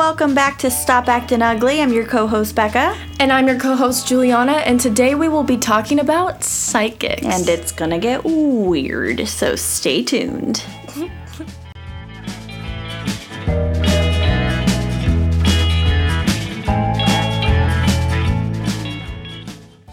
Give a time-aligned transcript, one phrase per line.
[0.00, 1.82] welcome back to Stop Acting Ugly.
[1.82, 2.96] I'm your co host, Becca.
[3.18, 7.22] And I'm your co host, Julianna, and today we will be talking about psychics.
[7.22, 10.64] And it's gonna get weird, so stay tuned.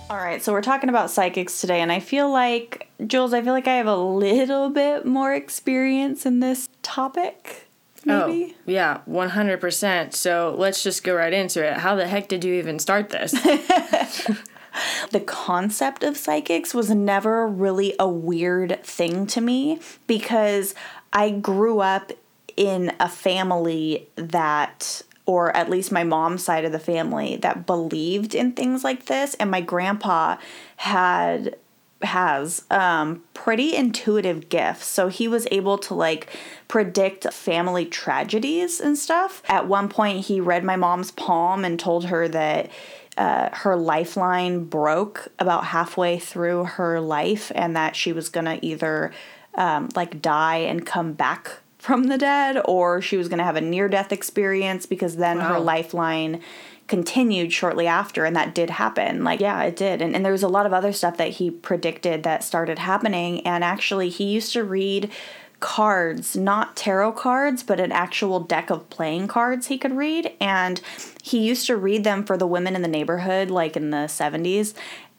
[0.10, 3.52] All right, so we're talking about psychics today, and I feel like, Jules, I feel
[3.52, 7.67] like I have a little bit more experience in this topic.
[8.08, 8.56] Oh, maybe?
[8.58, 10.14] Oh, yeah, 100%.
[10.14, 11.78] So let's just go right into it.
[11.78, 13.32] How the heck did you even start this?
[15.12, 20.76] the concept of psychics was never really a weird thing to me because
[21.14, 22.12] I grew up
[22.56, 28.34] in a family that or at least my mom's side of the family that believed
[28.34, 30.38] in things like this and my grandpa
[30.78, 31.56] had
[32.04, 34.86] has um, pretty intuitive gifts.
[34.86, 36.30] So he was able to like
[36.68, 39.42] predict family tragedies and stuff.
[39.48, 42.70] At one point, he read my mom's palm and told her that
[43.18, 49.12] uh, her lifeline broke about halfway through her life and that she was gonna either
[49.56, 53.62] um, like die and come back from the dead or she was gonna have a
[53.62, 55.54] near death experience because then wow.
[55.54, 56.42] her lifeline
[56.88, 59.24] continued shortly after and that did happen.
[59.24, 60.02] Like yeah it did.
[60.02, 63.46] And, and there was a lot of other stuff that he predicted that started happening.
[63.46, 65.12] And actually he used to read
[65.60, 70.34] cards not tarot cards but an actual deck of playing cards he could read.
[70.40, 70.82] And
[71.22, 74.74] he used to read them for the women in the neighborhood like in the 70s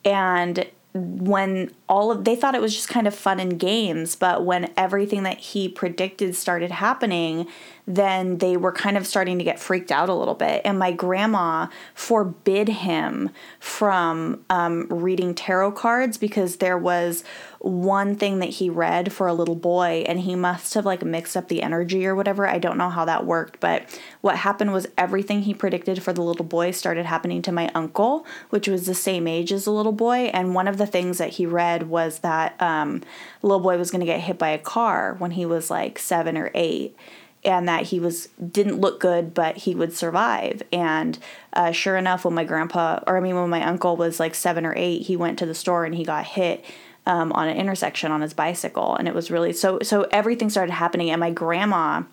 [0.05, 4.43] and when all of they thought it was just kind of fun and games but
[4.43, 7.47] when everything that he predicted started happening
[7.89, 10.61] then they were kind of starting to get freaked out a little bit.
[10.63, 17.23] And my grandma forbid him from um, reading tarot cards because there was
[17.57, 21.35] one thing that he read for a little boy and he must have like mixed
[21.35, 22.47] up the energy or whatever.
[22.47, 26.21] I don't know how that worked, but what happened was everything he predicted for the
[26.21, 29.91] little boy started happening to my uncle, which was the same age as the little
[29.93, 30.29] boy.
[30.31, 33.01] And one of the things that he read was that um,
[33.41, 36.37] little boy was going to get hit by a car when he was like seven
[36.37, 36.95] or eight
[37.43, 40.61] and that he was didn't look good but he would survive.
[40.71, 41.17] And
[41.53, 44.65] uh, sure enough when my grandpa or i mean when my uncle was like seven
[44.65, 46.63] or eight he went to the store and he got hit
[47.05, 48.95] um, on an intersection on his bicycle.
[48.95, 51.09] And it was really so so everything started happening.
[51.09, 52.03] And my grandma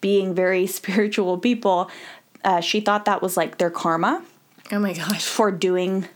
[0.00, 1.90] being very spiritual people
[2.44, 4.22] uh, she thought that was like their karma
[4.72, 5.24] oh my gosh.
[5.24, 6.08] for doing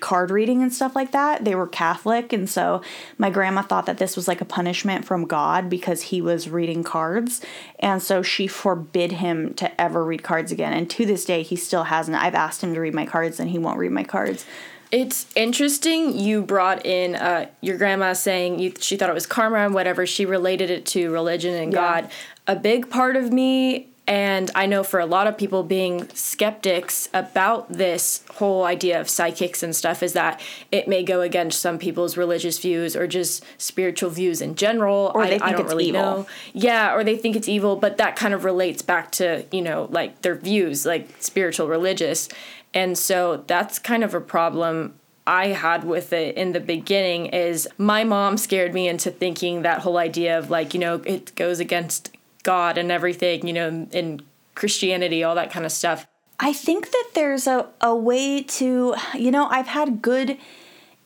[0.00, 1.44] card reading and stuff like that.
[1.44, 2.82] They were Catholic, and so
[3.18, 6.82] my grandma thought that this was like a punishment from God because he was reading
[6.82, 7.40] cards.
[7.78, 10.72] And so she forbid him to ever read cards again.
[10.72, 12.16] And to this day, he still hasn't.
[12.16, 14.46] I've asked him to read my cards, and he won't read my cards.
[14.90, 19.58] It's interesting you brought in uh, your grandma saying you, she thought it was karma
[19.58, 20.06] and whatever.
[20.06, 22.02] She related it to religion and yeah.
[22.02, 22.10] God.
[22.46, 27.08] A big part of me and I know for a lot of people being skeptics
[27.14, 30.40] about this whole idea of psychics and stuff is that
[30.72, 35.12] it may go against some people's religious views or just spiritual views in general.
[35.14, 36.00] Or they I, think I don't it's really evil.
[36.00, 36.26] know.
[36.52, 39.86] Yeah, or they think it's evil, but that kind of relates back to, you know,
[39.90, 42.28] like their views, like spiritual religious.
[42.74, 44.94] And so that's kind of a problem
[45.26, 49.80] I had with it in the beginning is my mom scared me into thinking that
[49.80, 52.11] whole idea of like, you know, it goes against
[52.42, 54.22] God and everything, you know, in
[54.54, 56.06] Christianity, all that kind of stuff.
[56.38, 60.38] I think that there's a, a way to, you know, I've had good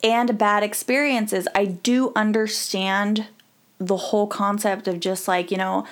[0.03, 1.47] and bad experiences.
[1.55, 3.27] I do understand
[3.79, 5.87] the whole concept of just like, you know,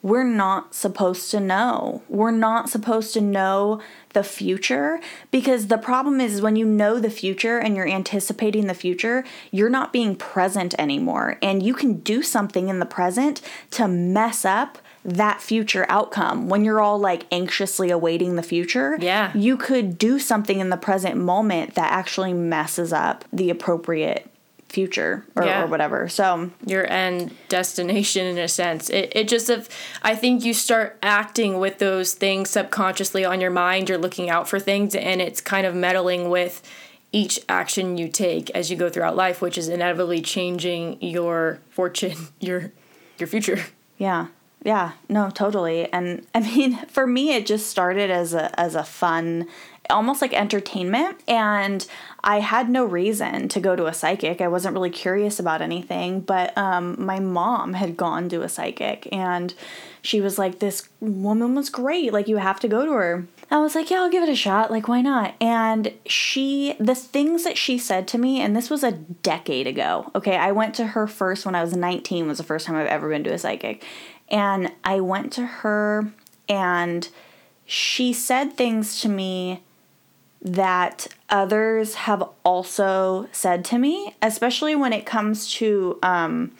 [0.00, 2.02] we're not supposed to know.
[2.08, 3.80] We're not supposed to know
[4.14, 5.00] the future
[5.30, 9.68] because the problem is when you know the future and you're anticipating the future, you're
[9.68, 11.36] not being present anymore.
[11.42, 13.40] And you can do something in the present
[13.72, 16.48] to mess up that future outcome.
[16.48, 19.36] When you're all like anxiously awaiting the future yeah.
[19.36, 24.30] you could do something in the present moment that actually messes up the appropriate
[24.68, 25.62] future or, yeah.
[25.62, 26.08] or whatever.
[26.08, 28.90] So your end destination in a sense.
[28.90, 29.68] It, it just if
[30.02, 33.88] i think you start acting with those things subconsciously on your mind.
[33.88, 36.62] You're looking out for things and it's kind of meddling with
[37.12, 42.28] each action you take as you go throughout life which is inevitably changing your fortune
[42.40, 42.72] your
[43.16, 43.64] your future.
[43.96, 44.26] Yeah
[44.64, 45.92] yeah, no, totally.
[45.92, 49.46] And I mean, for me it just started as a as a fun
[49.90, 51.86] almost like entertainment and
[52.22, 54.42] I had no reason to go to a psychic.
[54.42, 59.08] I wasn't really curious about anything, but um, my mom had gone to a psychic
[59.10, 59.54] and
[60.02, 62.12] she was like this woman was great.
[62.12, 63.26] Like you have to go to her.
[63.50, 64.70] I was like, yeah, I'll give it a shot.
[64.70, 65.34] Like, why not?
[65.40, 70.10] And she, the things that she said to me, and this was a decade ago.
[70.14, 72.86] Okay, I went to her first when I was 19, was the first time I've
[72.88, 73.82] ever been to a psychic.
[74.30, 76.12] And I went to her
[76.48, 77.08] and
[77.66, 79.62] she said things to me
[80.40, 86.52] that others have also said to me, especially when it comes to um,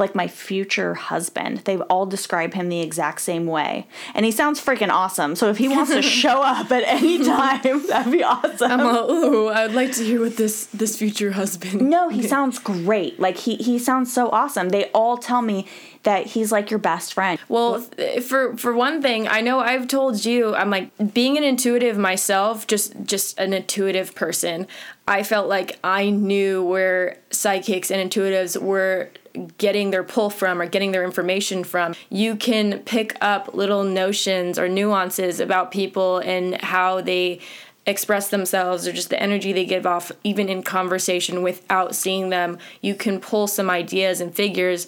[0.00, 1.58] like my future husband.
[1.58, 3.86] They've all described him the exact same way.
[4.14, 5.36] And he sounds freaking awesome.
[5.36, 8.70] So if he wants to show up at any time, that'd be awesome.
[8.70, 11.82] I'm all, ooh, I would like to hear what this this future husband.
[11.82, 13.20] No, he sounds great.
[13.20, 14.70] Like he he sounds so awesome.
[14.70, 15.66] They all tell me
[16.02, 17.38] that he's like your best friend.
[17.48, 21.44] Well, eh, for for one thing, I know I've told you I'm like being an
[21.44, 24.66] intuitive myself, just just an intuitive person.
[25.10, 29.10] I felt like I knew where psychics and intuitives were
[29.58, 31.96] getting their pull from or getting their information from.
[32.10, 37.40] You can pick up little notions or nuances about people and how they
[37.86, 42.58] express themselves or just the energy they give off even in conversation without seeing them.
[42.80, 44.86] You can pull some ideas and figures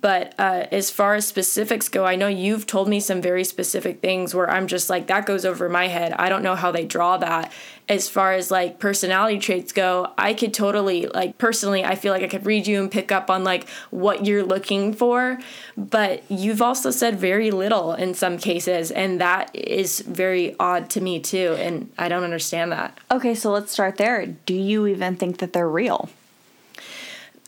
[0.00, 4.00] but uh, as far as specifics go i know you've told me some very specific
[4.00, 6.12] things where i'm just like that goes over my head.
[6.12, 7.52] I don't know how they draw that
[7.88, 12.22] as far as like personality traits go, I could totally like personally I feel like
[12.22, 15.38] I could read you and pick up on like what you're looking for,
[15.76, 21.00] but you've also said very little in some cases and that is very odd to
[21.00, 22.98] me too and I don't understand that.
[23.10, 24.26] Okay, so let's start there.
[24.26, 26.08] Do you even think that they're real?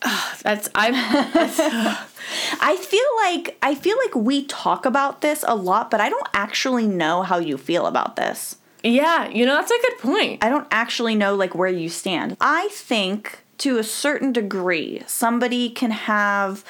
[0.43, 0.93] that's I'm
[1.33, 1.59] that's,
[2.61, 6.29] I feel like I feel like we talk about this a lot, but I don't
[6.35, 8.57] actually know how you feel about this.
[8.83, 10.45] Yeah, you know, that's a good point.
[10.45, 12.37] I don't actually know like where you stand.
[12.41, 16.65] I think to a certain degree, somebody can have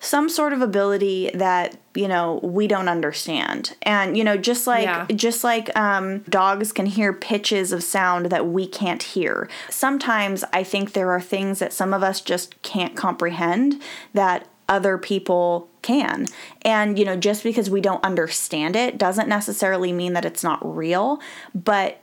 [0.00, 4.84] some sort of ability that you know we don't understand and you know just like
[4.84, 5.06] yeah.
[5.14, 10.62] just like um, dogs can hear pitches of sound that we can't hear sometimes i
[10.62, 13.82] think there are things that some of us just can't comprehend
[14.12, 16.26] that other people can.
[16.62, 20.58] And, you know, just because we don't understand it doesn't necessarily mean that it's not
[20.76, 21.20] real,
[21.54, 22.00] but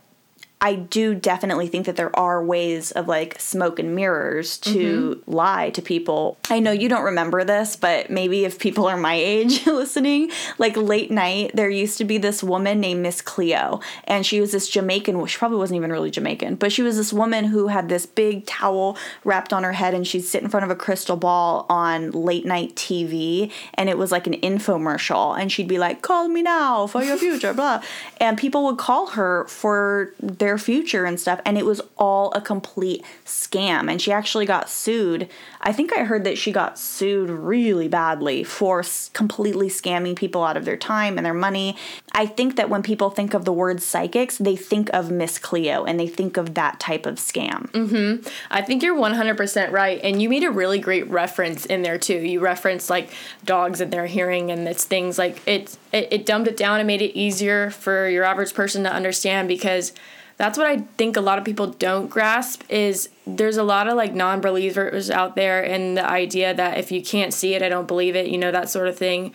[0.65, 5.31] I do definitely think that there are ways of like smoke and mirrors to mm-hmm.
[5.31, 6.39] lie to people.
[6.50, 10.75] I know you don't remember this, but maybe if people are my age listening, like
[10.75, 14.67] late night, there used to be this woman named Miss Cleo, and she was this
[14.67, 18.07] Jamaican, she probably wasn't even really Jamaican, but she was this woman who had this
[18.07, 21.67] big towel wrapped on her head and she'd sit in front of a crystal ball
[21.69, 26.27] on late night TV, and it was like an infomercial, and she'd be like, Call
[26.27, 27.83] me now for your future, blah.
[28.19, 32.41] And people would call her for their future and stuff and it was all a
[32.41, 33.89] complete scam.
[33.89, 35.29] And she actually got sued.
[35.61, 40.57] I think i heard that she got sued really badly for completely scamming people out
[40.57, 41.75] of their time and their money.
[42.11, 45.83] I think that when people think of the word psychics they think of miss cleo
[45.83, 47.69] and they think of that type of scam.
[47.71, 48.27] Mm-hmm.
[48.51, 52.17] I think you're 100% right and you made a really great reference in there too.
[52.17, 53.11] You referenced like
[53.43, 56.87] dogs and their hearing and it's things like it's it, it dumbed it down and
[56.87, 59.93] made it easier for your average person to understand because
[60.37, 63.95] that's what I think a lot of people don't grasp is there's a lot of
[63.95, 67.87] like non-believers out there and the idea that if you can't see it, I don't
[67.87, 69.33] believe it, you know, that sort of thing.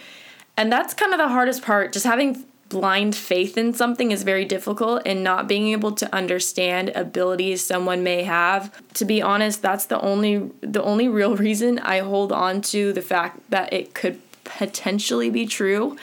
[0.56, 1.92] And that's kind of the hardest part.
[1.92, 6.90] Just having blind faith in something is very difficult and not being able to understand
[6.90, 8.70] abilities someone may have.
[8.94, 13.02] To be honest, that's the only the only real reason I hold on to the
[13.02, 15.96] fact that it could potentially be true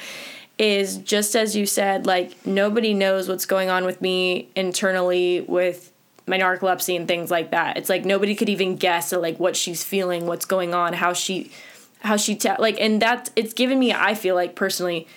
[0.58, 5.92] is just as you said, like nobody knows what's going on with me internally with
[6.26, 7.78] my narcolepsy and things like that.
[7.78, 11.14] It's like nobody could even guess at like what she's feeling, what's going on, how
[11.14, 11.52] she
[12.00, 15.08] how she ta- like and that it's given me I feel like personally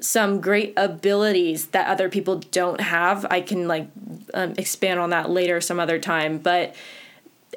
[0.00, 3.26] some great abilities that other people don't have.
[3.30, 3.88] I can like
[4.32, 6.74] um, expand on that later some other time, but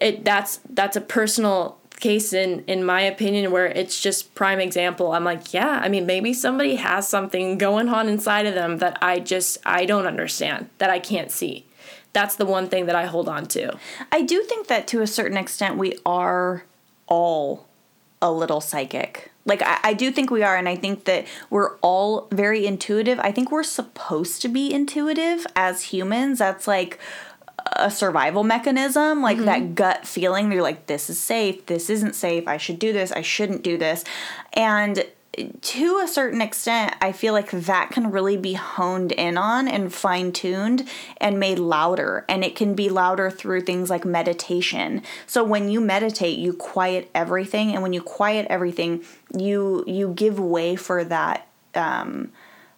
[0.01, 5.13] it that's that's a personal case in in my opinion where it's just prime example
[5.13, 8.97] i'm like yeah i mean maybe somebody has something going on inside of them that
[9.01, 11.65] i just i don't understand that i can't see.
[12.13, 13.77] That's the one thing that i hold on to.
[14.11, 16.63] I do think that to a certain extent we are
[17.07, 17.67] all
[18.21, 19.31] a little psychic.
[19.45, 23.19] Like I, I do think we are and i think that we're all very intuitive.
[23.19, 26.39] I think we're supposed to be intuitive as humans.
[26.39, 26.99] That's like
[27.65, 29.45] a survival mechanism, like mm-hmm.
[29.45, 30.51] that gut feeling.
[30.51, 33.77] You're like, this is safe, this isn't safe, I should do this, I shouldn't do
[33.77, 34.03] this.
[34.53, 35.05] And
[35.61, 39.91] to a certain extent, I feel like that can really be honed in on and
[39.91, 42.23] fine tuned and made louder.
[42.29, 45.01] And it can be louder through things like meditation.
[45.25, 47.73] So when you meditate, you quiet everything.
[47.73, 49.03] And when you quiet everything,
[49.35, 52.31] you you give way for that um,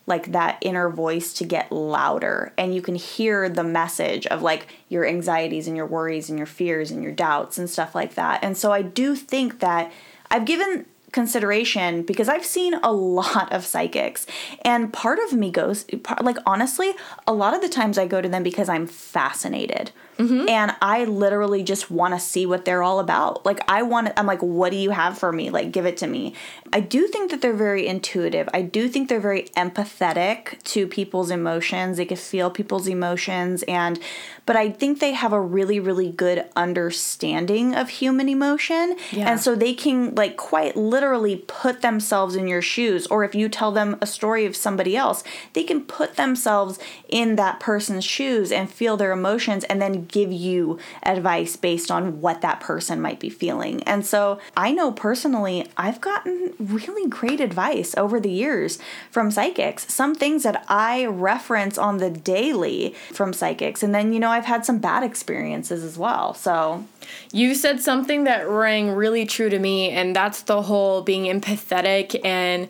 [0.08, 4.68] like that inner voice to get louder and you can hear the message of like
[4.88, 8.44] your anxieties and your worries and your fears and your doubts and stuff like that.
[8.44, 9.92] And so I do think that
[10.30, 14.28] I've given consideration because I've seen a lot of psychics,
[14.64, 15.86] and part of me goes,
[16.22, 16.94] like, honestly,
[17.26, 19.92] a lot of the times I go to them because I'm fascinated.
[20.18, 20.48] Mm-hmm.
[20.48, 23.46] And I literally just want to see what they're all about.
[23.46, 25.50] Like, I want to, I'm like, what do you have for me?
[25.50, 26.34] Like, give it to me.
[26.72, 28.48] I do think that they're very intuitive.
[28.54, 31.98] I do think they're very empathetic to people's emotions.
[31.98, 33.64] They can feel people's emotions.
[33.64, 34.00] And,
[34.46, 38.96] but I think they have a really, really good understanding of human emotion.
[39.12, 39.32] Yeah.
[39.32, 43.06] And so they can, like, quite literally put themselves in your shoes.
[43.08, 46.80] Or if you tell them a story of somebody else, they can put themselves
[47.10, 52.22] in that person's shoes and feel their emotions and then give you advice based on
[52.22, 53.84] what that person might be feeling.
[53.84, 58.80] And so I know personally, I've gotten really great advice over the years
[59.12, 59.92] from psychics.
[59.94, 63.84] Some things that I reference on the daily from psychics.
[63.84, 66.34] And then, you know, I've had some bad experiences as well.
[66.34, 66.86] So
[67.32, 72.20] you said something that rang really true to me, and that's the whole being empathetic
[72.26, 72.68] and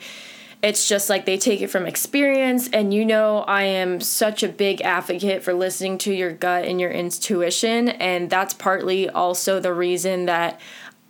[0.66, 4.50] it's just like they take it from experience and you know i am such a
[4.50, 9.72] big advocate for listening to your gut and your intuition and that's partly also the
[9.72, 10.60] reason that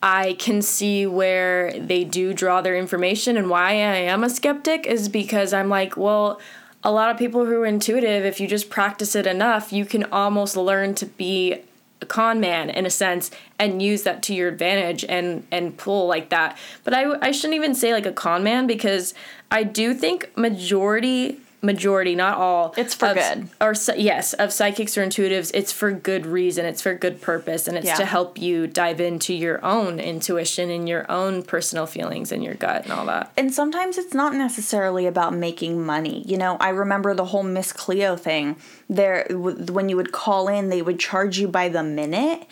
[0.03, 4.85] i can see where they do draw their information and why i am a skeptic
[4.85, 6.39] is because i'm like well
[6.83, 10.03] a lot of people who are intuitive if you just practice it enough you can
[10.11, 11.61] almost learn to be
[12.05, 16.29] con man in a sense and use that to your advantage and and pull like
[16.29, 16.57] that.
[16.83, 19.13] But i i shouldn't even say like a con man because
[19.51, 22.73] I do think majority majority, not all.
[22.77, 23.49] It's for of, good.
[23.59, 26.65] Or yes, of psychics or intuitives, it's for good reason.
[26.65, 27.95] It's for good purpose, and it's yeah.
[27.95, 32.53] to help you dive into your own intuition and your own personal feelings and your
[32.53, 33.31] gut and all that.
[33.37, 36.23] And sometimes it's not necessarily about making money.
[36.25, 38.57] You know, I remember the whole Miss Cleo thing.
[38.87, 42.45] There, when you would call in, they would charge you by the minute,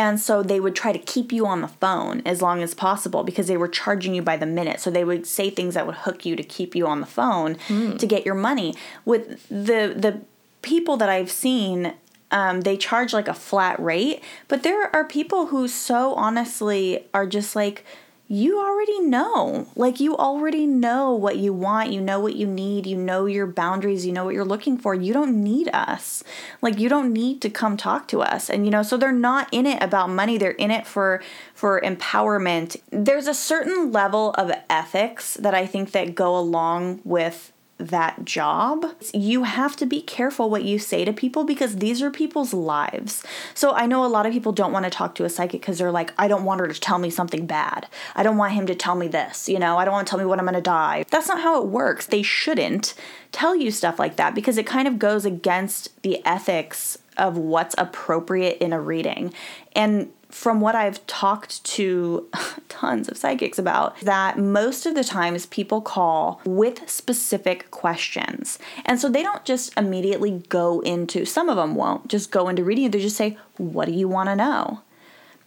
[0.00, 3.22] and so they would try to keep you on the phone as long as possible
[3.24, 4.80] because they were charging you by the minute.
[4.80, 7.56] So they would say things that would hook you to keep you on the phone
[7.68, 7.98] mm.
[7.98, 8.74] to get your money money.
[9.04, 10.20] With the the
[10.62, 11.94] people that I've seen,
[12.30, 17.26] um, they charge like a flat rate, but there are people who so honestly are
[17.26, 17.84] just like,
[18.32, 19.66] you already know.
[19.74, 21.90] Like, you already know what you want.
[21.90, 22.86] You know what you need.
[22.86, 24.06] You know your boundaries.
[24.06, 24.94] You know what you're looking for.
[24.94, 26.22] You don't need us.
[26.62, 28.48] Like, you don't need to come talk to us.
[28.48, 30.38] And, you know, so they're not in it about money.
[30.38, 31.20] They're in it for,
[31.54, 32.80] for empowerment.
[32.90, 37.49] There's a certain level of ethics that I think that go along with
[37.80, 42.10] that job, you have to be careful what you say to people because these are
[42.10, 43.24] people's lives.
[43.54, 45.78] So I know a lot of people don't want to talk to a psychic because
[45.78, 47.86] they're like, I don't want her to tell me something bad.
[48.14, 50.18] I don't want him to tell me this, you know, I don't want to tell
[50.18, 51.04] me when I'm going to die.
[51.10, 52.06] That's not how it works.
[52.06, 52.94] They shouldn't
[53.32, 57.74] tell you stuff like that because it kind of goes against the ethics of what's
[57.78, 59.32] appropriate in a reading.
[59.74, 62.28] And from what I've talked to
[62.68, 68.58] tons of psychics about, that most of the times people call with specific questions.
[68.84, 72.64] And so they don't just immediately go into, some of them won't just go into
[72.64, 74.80] reading, they just say, What do you want to know?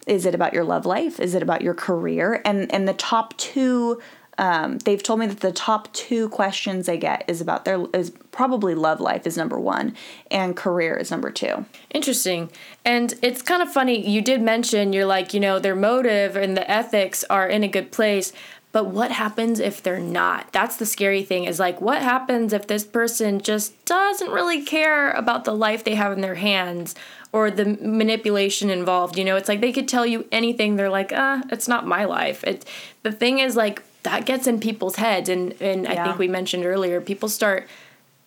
[0.06, 1.18] Is it about your love life?
[1.18, 2.42] Is it about your career?
[2.44, 4.02] And and the top two
[4.38, 8.10] um, they've told me that the top two questions they get is about their is
[8.32, 9.94] probably love life is number one
[10.30, 11.64] and career is number two.
[11.90, 12.50] Interesting.
[12.84, 16.56] And it's kind of funny you did mention you're like you know their motive and
[16.56, 18.32] the ethics are in a good place
[18.72, 20.50] but what happens if they're not?
[20.50, 25.12] That's the scary thing is like what happens if this person just doesn't really care
[25.12, 26.96] about the life they have in their hands
[27.30, 29.36] or the manipulation involved you know?
[29.36, 32.42] It's like they could tell you anything they're like ah it's not my life.
[32.42, 32.64] It
[33.04, 35.92] the thing is like that gets in people's heads and and yeah.
[35.92, 37.66] I think we mentioned earlier people start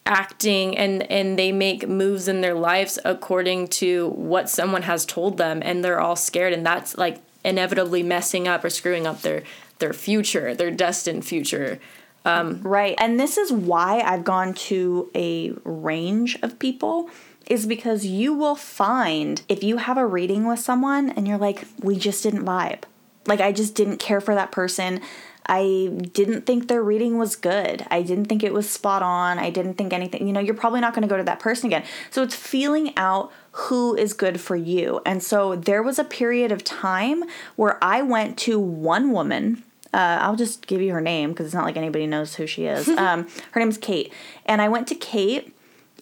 [0.07, 5.37] acting and and they make moves in their lives according to what someone has told
[5.37, 5.61] them.
[5.63, 6.53] And they're all scared.
[6.53, 9.43] And that's like inevitably messing up or screwing up their
[9.79, 11.79] their future their destined future.
[12.25, 12.95] Um, right.
[12.97, 17.09] And this is why i've gone to a range of people
[17.45, 21.65] is because you will find if you have a reading with someone and you're like
[21.81, 22.83] we just didn't vibe.
[23.27, 25.01] Like i just didn't care for that person
[25.47, 27.85] I didn't think their reading was good.
[27.89, 29.39] I didn't think it was spot on.
[29.39, 31.67] I didn't think anything, you know, you're probably not going to go to that person
[31.67, 31.83] again.
[32.11, 35.01] So it's feeling out who is good for you.
[35.05, 37.23] And so there was a period of time
[37.55, 39.63] where I went to one woman.
[39.93, 42.65] Uh, I'll just give you her name because it's not like anybody knows who she
[42.65, 42.87] is.
[42.89, 44.11] um, her name's Kate.
[44.45, 45.53] And I went to Kate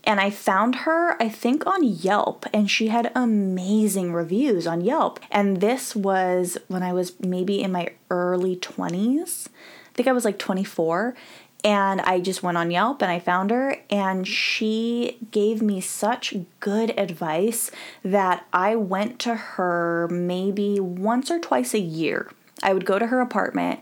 [0.05, 5.19] and I found her, I think, on Yelp, and she had amazing reviews on Yelp.
[5.31, 9.47] And this was when I was maybe in my early 20s.
[9.47, 11.15] I think I was like 24.
[11.63, 16.35] And I just went on Yelp and I found her, and she gave me such
[16.59, 17.71] good advice
[18.03, 22.31] that I went to her maybe once or twice a year.
[22.61, 23.79] I would go to her apartment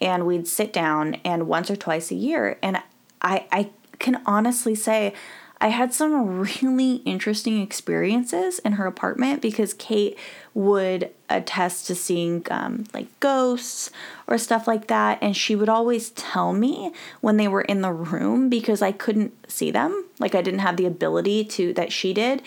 [0.00, 2.78] and we'd sit down and once or twice a year and
[3.20, 5.14] I I can honestly say
[5.62, 10.18] I had some really interesting experiences in her apartment because Kate
[10.54, 13.88] would attest to seeing um, like ghosts
[14.26, 15.18] or stuff like that.
[15.22, 19.34] And she would always tell me when they were in the room because I couldn't
[19.48, 20.04] see them.
[20.18, 22.42] Like I didn't have the ability to that she did.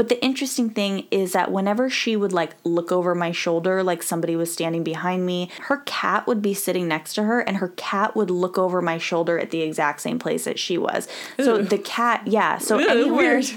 [0.00, 4.02] But the interesting thing is that whenever she would like look over my shoulder, like
[4.02, 7.68] somebody was standing behind me, her cat would be sitting next to her and her
[7.76, 11.06] cat would look over my shoulder at the exact same place that she was.
[11.38, 12.56] So the cat, yeah.
[12.56, 13.40] So anywhere.
[13.40, 13.50] Weird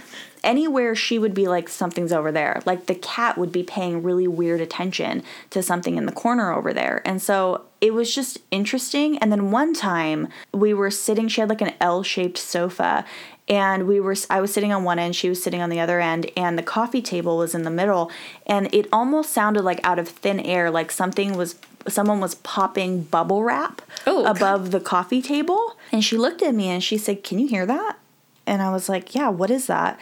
[0.43, 4.27] anywhere she would be like something's over there like the cat would be paying really
[4.27, 9.17] weird attention to something in the corner over there and so it was just interesting
[9.19, 13.05] and then one time we were sitting she had like an l-shaped sofa
[13.47, 16.00] and we were i was sitting on one end she was sitting on the other
[16.00, 18.12] end and the coffee table was in the middle
[18.45, 21.55] and it almost sounded like out of thin air like something was
[21.88, 26.69] someone was popping bubble wrap oh, above the coffee table and she looked at me
[26.69, 27.97] and she said can you hear that
[28.45, 30.00] and i was like yeah what is that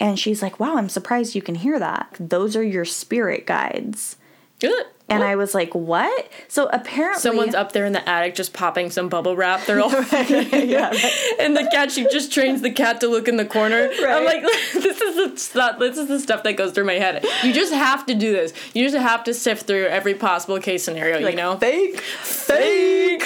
[0.00, 2.14] and she's like, wow, I'm surprised you can hear that.
[2.18, 4.16] Those are your spirit guides.
[4.58, 4.86] Good.
[5.06, 8.90] And I was like, "What?" So apparently, someone's up there in the attic just popping
[8.90, 9.66] some bubble wrap.
[9.66, 11.36] They're all, yeah, right.
[11.40, 11.92] and the cat.
[11.92, 13.88] She just trains the cat to look in the corner.
[13.88, 14.04] Right.
[14.04, 14.42] I'm like,
[14.72, 15.78] this is the stuff.
[15.78, 17.24] This is the stuff that goes through my head.
[17.42, 18.54] You just have to do this.
[18.72, 21.20] You just have to sift through every possible case scenario.
[21.20, 23.24] Like, you know, fake, fake.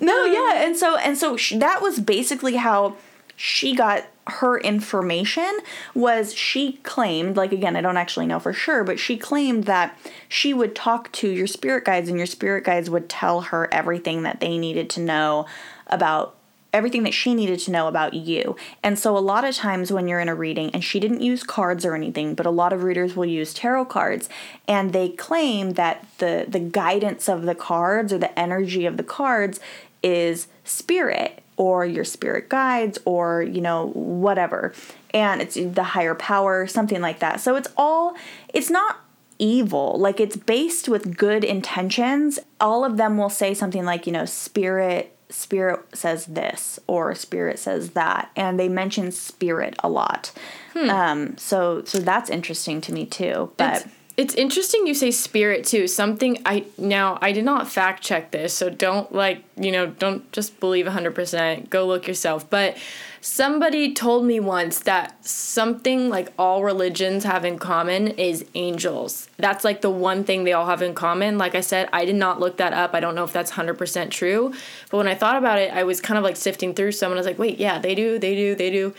[0.00, 2.96] no, um, yeah, and so and so sh- that was basically how
[3.36, 5.58] she got her information
[5.94, 9.98] was she claimed like again I don't actually know for sure but she claimed that
[10.28, 14.22] she would talk to your spirit guides and your spirit guides would tell her everything
[14.22, 15.46] that they needed to know
[15.86, 16.36] about
[16.72, 18.56] everything that she needed to know about you.
[18.82, 21.42] And so a lot of times when you're in a reading and she didn't use
[21.42, 24.28] cards or anything, but a lot of readers will use tarot cards
[24.68, 29.02] and they claim that the the guidance of the cards or the energy of the
[29.02, 29.60] cards
[30.02, 34.72] is spirit or your spirit guides or you know whatever.
[35.12, 37.38] And it's the higher power something like that.
[37.42, 38.16] So it's all
[38.54, 38.96] it's not
[39.38, 39.98] evil.
[39.98, 42.38] Like it's based with good intentions.
[42.62, 47.58] All of them will say something like you know spirit spirit says this or spirit
[47.58, 48.30] says that.
[48.36, 50.32] And they mention spirit a lot.
[50.72, 50.88] Hmm.
[50.88, 53.52] um so so that's interesting to me too.
[53.58, 55.86] But it's- it's interesting you say spirit too.
[55.86, 60.30] Something I now I did not fact check this, so don't like, you know, don't
[60.32, 61.70] just believe 100%.
[61.70, 62.48] Go look yourself.
[62.50, 62.76] But
[63.20, 69.28] somebody told me once that something like all religions have in common is angels.
[69.36, 71.38] That's like the one thing they all have in common.
[71.38, 72.94] Like I said, I did not look that up.
[72.94, 74.52] I don't know if that's 100% true.
[74.90, 77.18] But when I thought about it, I was kind of like sifting through some and
[77.18, 78.18] I was like, "Wait, yeah, they do.
[78.18, 78.54] They do.
[78.54, 78.92] They do."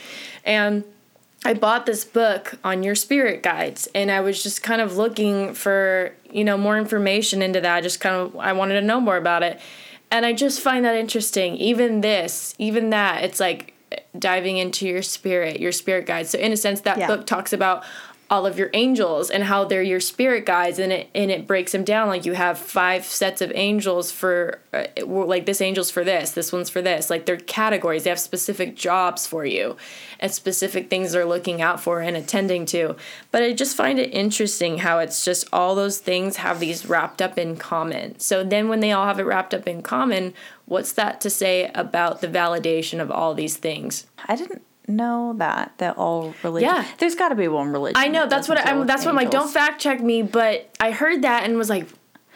[0.45, 0.83] And
[1.43, 5.53] I bought this book on your spirit guides and I was just kind of looking
[5.53, 7.75] for, you know, more information into that.
[7.75, 9.59] I just kind of I wanted to know more about it.
[10.11, 11.55] And I just find that interesting.
[11.55, 13.73] Even this, even that, it's like
[14.17, 16.29] diving into your spirit, your spirit guides.
[16.29, 17.07] So in a sense that yeah.
[17.07, 17.83] book talks about
[18.31, 21.73] all of your angels and how they're your spirit guides and it and it breaks
[21.73, 22.07] them down.
[22.07, 26.53] Like you have five sets of angels for uh, like this angel's for this this
[26.53, 27.09] one's for this.
[27.09, 28.05] Like they're categories.
[28.05, 29.75] They have specific jobs for you
[30.21, 32.95] and specific things they're looking out for and attending to.
[33.31, 37.21] But i just find it interesting how it's just all those things have these wrapped
[37.21, 38.17] up in common.
[38.19, 40.33] So then when they all have it wrapped up in common
[40.65, 44.07] what's that to say about the validation of all these things?
[44.25, 46.69] I didn't know that that all religion.
[46.69, 47.97] Yeah, there's got to be one religion.
[47.97, 49.31] I know that's what I, am That's what I'm like.
[49.31, 51.87] Don't fact check me, but I heard that and was like,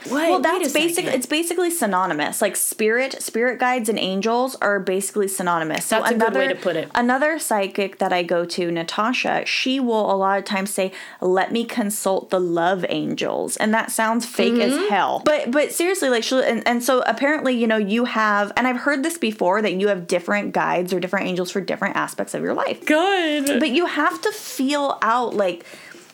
[0.09, 0.29] what?
[0.29, 2.41] Well, that's basically it's basically synonymous.
[2.41, 5.87] Like spirit, spirit guides, and angels are basically synonymous.
[5.89, 6.89] That's so a another, good way to put it.
[6.95, 10.91] Another psychic that I go to, Natasha, she will a lot of times say,
[11.21, 14.83] "Let me consult the love angels," and that sounds fake mm-hmm.
[14.83, 15.21] as hell.
[15.25, 18.77] But but seriously, like she and, and so apparently, you know, you have, and I've
[18.77, 22.41] heard this before that you have different guides or different angels for different aspects of
[22.41, 22.85] your life.
[22.85, 23.59] Good.
[23.59, 25.65] But you have to feel out like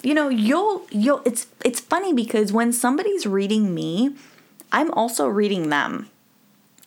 [0.03, 4.15] you know you'll you'll it's it's funny because when somebody's reading me
[4.71, 6.09] i'm also reading them.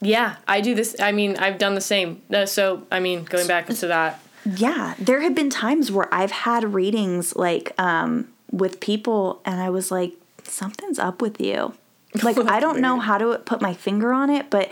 [0.00, 2.22] Yeah i do this i mean i've done the same.
[2.32, 4.20] Uh, so i mean going back to that.
[4.44, 9.70] Yeah there have been times where i've had readings like um with people and i
[9.70, 11.74] was like something's up with you.
[12.22, 14.70] Like i don't know how to put my finger on it but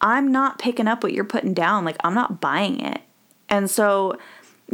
[0.00, 1.84] i'm not picking up what you're putting down.
[1.84, 3.00] Like i'm not buying it.
[3.48, 4.18] And so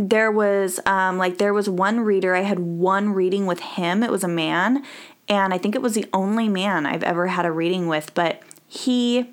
[0.08, 4.10] there was um, like there was one reader i had one reading with him it
[4.10, 4.82] was a man
[5.28, 8.42] and i think it was the only man i've ever had a reading with but
[8.66, 9.28] he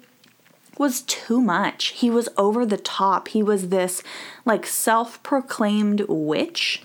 [0.80, 1.88] was too much.
[1.88, 3.30] He was over the top.
[3.30, 4.04] He was this
[4.46, 6.82] like self proclaimed witch.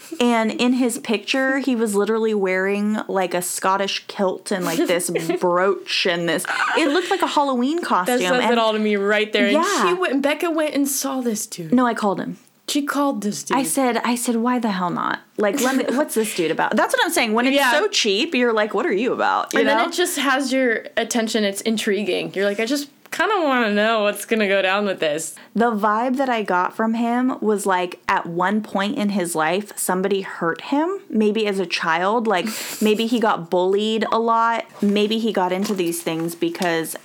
[0.20, 5.10] and in his picture, he was literally wearing like a Scottish kilt and like this
[5.40, 6.44] brooch and this.
[6.76, 8.18] It looked like a Halloween costume.
[8.18, 9.48] That says and, it all to me right there.
[9.48, 9.58] Yeah.
[9.60, 11.72] And she went, Becca went and saw this dude.
[11.72, 12.38] No, I called him.
[12.68, 13.58] She called this dude.
[13.58, 15.20] I said, I said, why the hell not?
[15.36, 15.84] Like, let me.
[15.96, 16.74] What's this dude about?
[16.76, 17.32] That's what I'm saying.
[17.34, 17.72] When it's Yeah.
[17.72, 19.52] so cheap, you're like, what are you about?
[19.52, 19.76] You and know?
[19.78, 21.44] then it just has your attention.
[21.44, 22.32] It's intriguing.
[22.34, 25.34] You're like, I just kind of want to know what's gonna go down with this.
[25.54, 29.76] The vibe that I got from him was like at one point in his life,
[29.76, 32.26] somebody hurt him, maybe as a child.
[32.26, 32.46] Like
[32.80, 34.64] maybe he got bullied a lot.
[34.80, 36.96] Maybe he got into these things because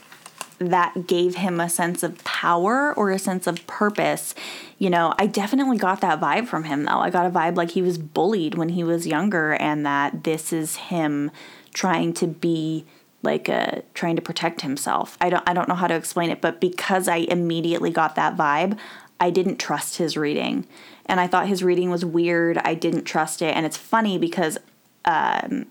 [0.59, 4.33] that gave him a sense of power or a sense of purpose.
[4.77, 6.99] You know, I definitely got that vibe from him though.
[6.99, 10.51] I got a vibe like he was bullied when he was younger and that this
[10.51, 11.31] is him
[11.73, 12.85] trying to be
[13.23, 15.17] like a trying to protect himself.
[15.21, 18.35] I don't I don't know how to explain it, but because I immediately got that
[18.35, 18.77] vibe,
[19.19, 20.67] I didn't trust his reading.
[21.05, 22.57] And I thought his reading was weird.
[22.59, 23.55] I didn't trust it.
[23.55, 24.57] And it's funny because
[25.05, 25.67] um,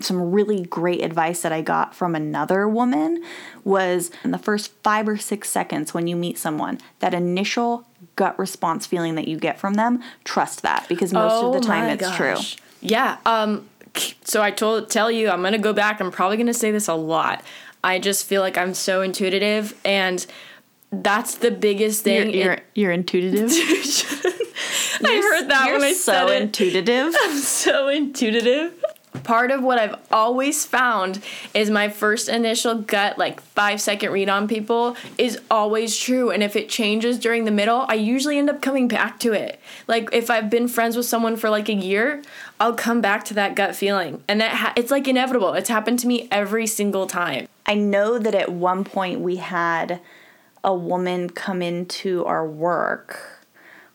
[0.00, 3.22] some really great advice that I got from another woman
[3.64, 7.84] was in the first five or six seconds when you meet someone, that initial
[8.16, 11.84] gut response feeling that you get from them, trust that because most of the time
[11.84, 12.36] Oh my it's true.
[12.80, 13.18] Yeah.
[13.26, 13.68] Um.
[14.22, 16.00] So I told tell you I'm gonna go back.
[16.00, 17.42] I'm probably gonna say this a lot.
[17.82, 20.24] I just feel like I'm so intuitive, and
[20.92, 22.34] that's the biggest You're, thing.
[22.34, 23.50] you're, you're intuitive.
[25.00, 26.42] I heard that You're when I so said it.
[26.42, 27.14] intuitive.
[27.22, 28.84] I'm so intuitive.
[29.28, 34.30] Part of what I've always found is my first initial gut, like five second read
[34.30, 36.30] on people, is always true.
[36.30, 39.60] And if it changes during the middle, I usually end up coming back to it.
[39.86, 42.22] Like if I've been friends with someone for like a year,
[42.58, 45.52] I'll come back to that gut feeling, and that ha- it's like inevitable.
[45.52, 47.48] It's happened to me every single time.
[47.66, 50.00] I know that at one point we had
[50.64, 53.44] a woman come into our work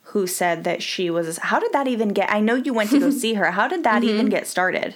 [0.04, 1.40] who said that she was.
[1.40, 2.32] How did that even get?
[2.32, 3.50] I know you went to go see her.
[3.50, 4.12] How did that mm-hmm.
[4.12, 4.96] even get started?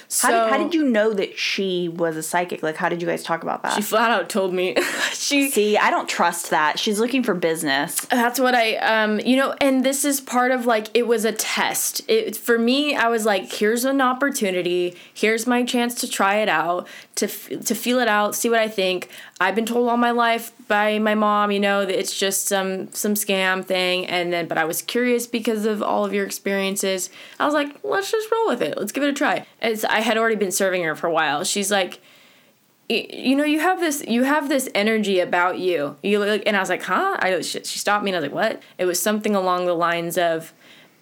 [0.11, 2.61] So How did, how did you know that she was a psychic?
[2.61, 3.75] Like, how did you guys talk about that?
[3.75, 4.75] She flat out told me
[5.13, 6.77] she See, I don't trust that.
[6.77, 8.01] She's looking for business.
[8.11, 11.31] That's what I um you know and this is part of like it was a
[11.31, 12.01] test.
[12.09, 14.97] It for me I was like here's an opportunity.
[15.13, 18.59] Here's my chance to try it out, to f- to feel it out, see what
[18.59, 19.07] I think.
[19.39, 22.91] I've been told all my life by my mom, you know, that it's just some
[22.91, 27.09] some scam thing and then but I was curious because of all of your experiences.
[27.39, 28.77] I was like, let's just roll with it.
[28.77, 29.45] Let's give it a try.
[29.61, 31.43] It's, I had already been serving her for a while.
[31.43, 32.01] She's like
[32.91, 35.95] you know you have this you have this energy about you.
[36.03, 37.17] You look and i was like huh?
[37.19, 38.63] I, she stopped me and i was like what?
[38.77, 40.53] It was something along the lines of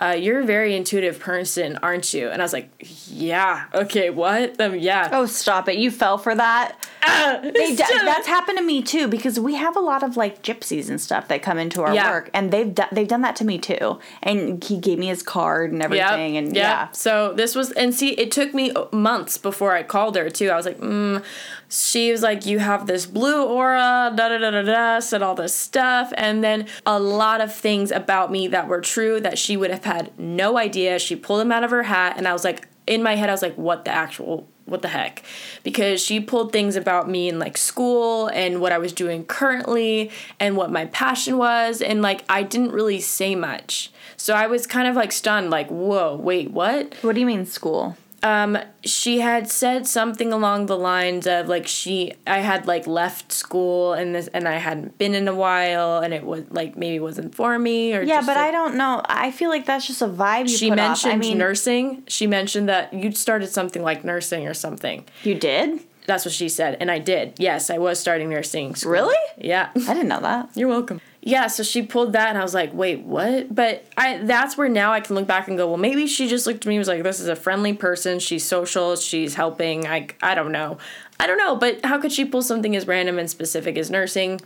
[0.02, 2.70] uh, you're a very intuitive person aren't you and i was like
[3.10, 5.76] yeah okay what um, yeah Oh, stop it.
[5.78, 6.78] You fell for that.
[7.44, 10.90] They d- that's happened to me too because we have a lot of like gypsies
[10.90, 12.10] and stuff that come into our Yeah.
[12.12, 14.00] work and they've do- they've done that to me too.
[14.24, 16.56] And he gave me his card and everything and yep.
[16.56, 16.92] yeah.
[16.92, 20.50] So this was, and see, it took me months before I called her too.
[20.50, 21.24] I was like, mm.
[21.70, 25.36] She was like, you have this blue aura, da da da da da, said all
[25.36, 29.56] this stuff, and then a lot of things about me that were true that she
[29.56, 30.98] would have had no idea.
[30.98, 33.32] She pulled them out of her hat, and I was like, in my head, I
[33.32, 35.24] was like, what the actual what the heck
[35.64, 40.12] because she pulled things about me in like school and what I was doing currently
[40.40, 43.92] and what my passion was and like I didn't really say much.
[44.16, 46.94] So I was kind of like stunned like whoa, wait, what?
[47.02, 47.98] What do you mean school?
[48.24, 53.32] Um she had said something along the lines of like she I had like left
[53.32, 57.00] school and this and I hadn't been in a while and it was like maybe
[57.00, 59.02] wasn't for me or Yeah, but like, I don't know.
[59.06, 61.14] I feel like that's just a vibe you she put mentioned.
[61.14, 62.04] I mean, nursing.
[62.08, 65.06] She mentioned that you'd started something like nursing or something.
[65.24, 65.82] you did?
[66.06, 67.36] That's what she said, and I did.
[67.38, 68.74] Yes, I was starting nursing.
[68.74, 68.94] School.
[68.94, 69.16] Really?
[69.38, 69.70] Yeah.
[69.76, 70.50] I didn't know that.
[70.56, 71.02] You're welcome.
[71.22, 74.70] Yeah, so she pulled that, and I was like, "Wait, what?" But I that's where
[74.70, 76.80] now I can look back and go, "Well, maybe she just looked at me and
[76.80, 78.20] was like, this is a friendly person.
[78.20, 78.96] She's social.
[78.96, 79.86] She's helping.
[79.86, 80.78] I I don't know,
[81.20, 81.56] I don't know.
[81.58, 84.40] But how could she pull something as random and specific as nursing?"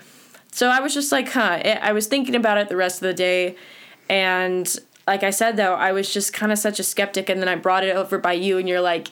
[0.52, 3.08] So I was just like, "Huh." I I was thinking about it the rest of
[3.08, 3.56] the day,
[4.10, 7.50] and like I said though, I was just kind of such a skeptic, and then
[7.50, 9.10] I brought it over by you, and you're like,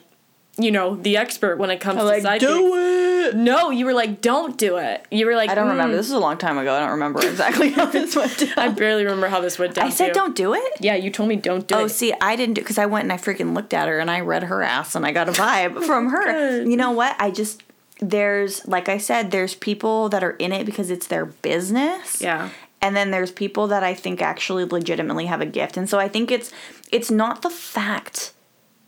[0.57, 2.43] you know, the expert when it comes to psychics.
[2.51, 3.35] it.
[3.35, 5.05] No, you were like, don't do it.
[5.09, 5.95] You were like, I don't "Mm." remember.
[5.95, 6.73] This is a long time ago.
[6.75, 8.53] I don't remember exactly how this went down.
[8.57, 9.85] I barely remember how this went down.
[9.85, 10.13] I said too.
[10.13, 10.73] don't do it.
[10.81, 11.83] Yeah, you told me don't do Oh, it.
[11.83, 14.11] Oh, see, I didn't do because I went and I freaking looked at her and
[14.11, 16.23] I read her ass and I got a vibe from her.
[16.31, 16.67] Good.
[16.69, 17.15] You know what?
[17.19, 17.63] I just
[17.99, 22.21] there's like I said, there's people that are in it because it's their business.
[22.21, 22.49] Yeah.
[22.81, 25.77] And then there's people that I think actually legitimately have a gift.
[25.77, 26.51] And so I think it's
[26.91, 28.33] it's not the fact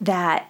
[0.02, 0.50] that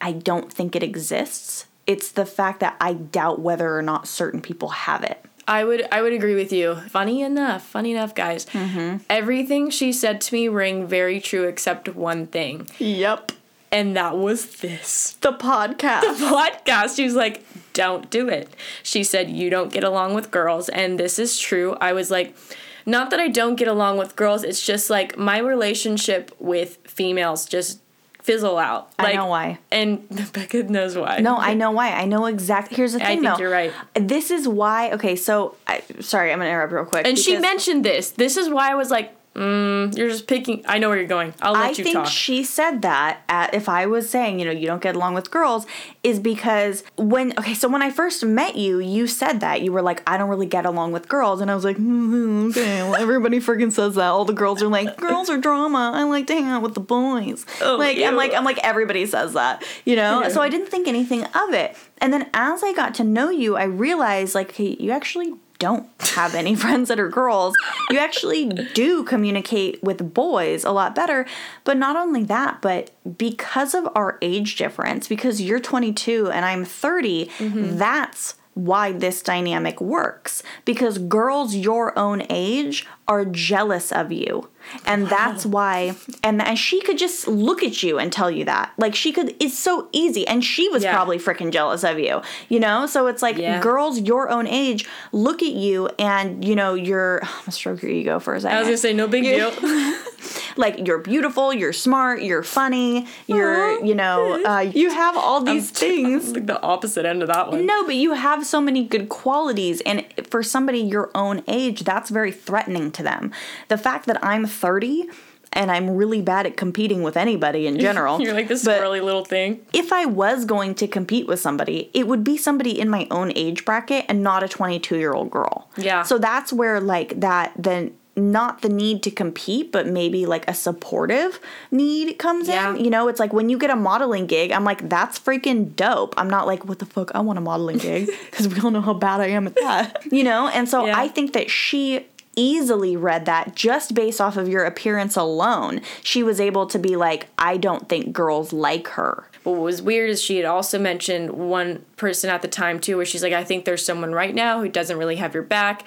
[0.00, 1.66] I don't think it exists.
[1.86, 5.24] It's the fact that I doubt whether or not certain people have it.
[5.46, 6.74] I would I would agree with you.
[6.90, 8.44] Funny enough, funny enough, guys.
[8.46, 8.98] Mm-hmm.
[9.08, 13.32] Everything she said to me rang very true except one thing, Yep.
[13.72, 15.16] and that was this.
[15.22, 16.02] The podcast.
[16.02, 16.96] The podcast.
[16.96, 18.54] She was like, don't do it.
[18.82, 20.68] She said, you don't get along with girls.
[20.68, 21.76] And this is true.
[21.80, 22.36] I was like,
[22.84, 27.46] not that I don't get along with girls, it's just like my relationship with females
[27.46, 27.80] just
[28.28, 28.92] fizzle out.
[28.98, 29.58] I know why.
[29.72, 31.20] And Becca knows why.
[31.20, 31.92] No, I know why.
[31.92, 32.76] I know exactly.
[32.76, 33.42] Here's the I thing, think though.
[33.42, 33.72] you're right.
[33.94, 34.90] This is why.
[34.92, 37.06] Okay, so I, sorry, I'm gonna interrupt real quick.
[37.06, 38.10] And she mentioned this.
[38.10, 40.64] This is why I was like, mm, you're just picking.
[40.66, 41.32] I know where you're going.
[41.40, 42.06] I'll let I you think talk.
[42.08, 45.30] she said that at, if I was saying, you know, you don't get along with
[45.30, 45.66] girls,
[46.02, 49.62] is because when, okay, so when I first met you, you said that.
[49.62, 51.40] You were like, I don't really get along with girls.
[51.40, 54.08] And I was like, mm-hmm, okay, well, everybody freaking says that.
[54.08, 55.92] All the girls are like, girls are drama.
[55.94, 57.46] I like to hang out with the boys.
[57.62, 60.22] Oh, like, I'm like, I'm like, everybody says that, you know?
[60.22, 60.28] Yeah.
[60.28, 61.76] So I didn't think anything of it.
[61.98, 65.88] And then as I got to know you, I realized, like, hey, you actually don't
[66.00, 67.54] have any friends that are girls.
[67.90, 71.26] You actually do communicate with boys a lot better.
[71.64, 76.64] But not only that, but because of our age difference, because you're 22 and I'm
[76.64, 77.76] 30, mm-hmm.
[77.76, 80.42] that's why this dynamic works.
[80.64, 84.48] Because girls your own age are jealous of you.
[84.84, 88.70] And that's why and and she could just look at you and tell you that.
[88.76, 90.92] Like she could it's so easy and she was Yeah.
[90.94, 92.20] probably freaking jealous of you.
[92.50, 92.84] You know?
[92.86, 93.60] So it's like Yeah.
[93.62, 97.90] girls your own age look at you and you know you're I'm gonna stroke your
[97.92, 98.56] ego for a second.
[98.56, 99.52] I was gonna say no big deal.
[100.56, 105.70] like you're beautiful, you're smart, you're funny, you're you know uh, you have all these
[105.84, 106.32] things.
[106.32, 107.64] like the opposite end of that one.
[107.64, 112.10] No, but you have so many good qualities, and for somebody your own age, that's
[112.10, 113.32] very threatening to them.
[113.68, 115.08] The fact that I'm 30
[115.54, 118.20] and I'm really bad at competing with anybody in general.
[118.20, 119.60] You're like this but squirrely little thing.
[119.72, 123.32] if I was going to compete with somebody, it would be somebody in my own
[123.34, 125.70] age bracket and not a 22 year old girl.
[125.76, 126.02] Yeah.
[126.02, 130.54] So that's where like that then not the need to compete, but maybe like a
[130.54, 131.38] supportive
[131.70, 132.74] need comes Yeah.
[132.74, 132.84] in.
[132.84, 136.14] You know, it's like when you get a modeling gig, I'm like, that's freaking dope.
[136.16, 138.80] I'm not like, what the fuck, I want a modeling gig because we all know
[138.80, 140.02] how bad I am at that.
[140.10, 140.98] You know, and so Yeah.
[140.98, 145.80] I think that she easily read that just based off of your appearance alone.
[146.02, 149.28] She was able to be like, I don't think girls like her.
[149.44, 153.06] What was weird is she had also mentioned one person at the time too, where
[153.06, 155.84] she's like, I think there's someone right now who doesn't really have your back.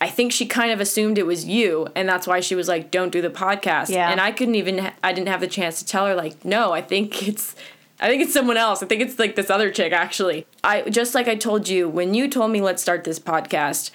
[0.00, 2.90] I think she kind of assumed it was you, and that's why she was like,
[2.90, 4.10] "Don't do the podcast." Yeah.
[4.10, 6.82] And I couldn't even, I didn't have the chance to tell her like, "No, I
[6.82, 7.54] think it's,
[8.00, 8.82] I think it's someone else.
[8.82, 12.12] I think it's like this other chick actually." I just like I told you when
[12.12, 13.92] you told me let's start this podcast,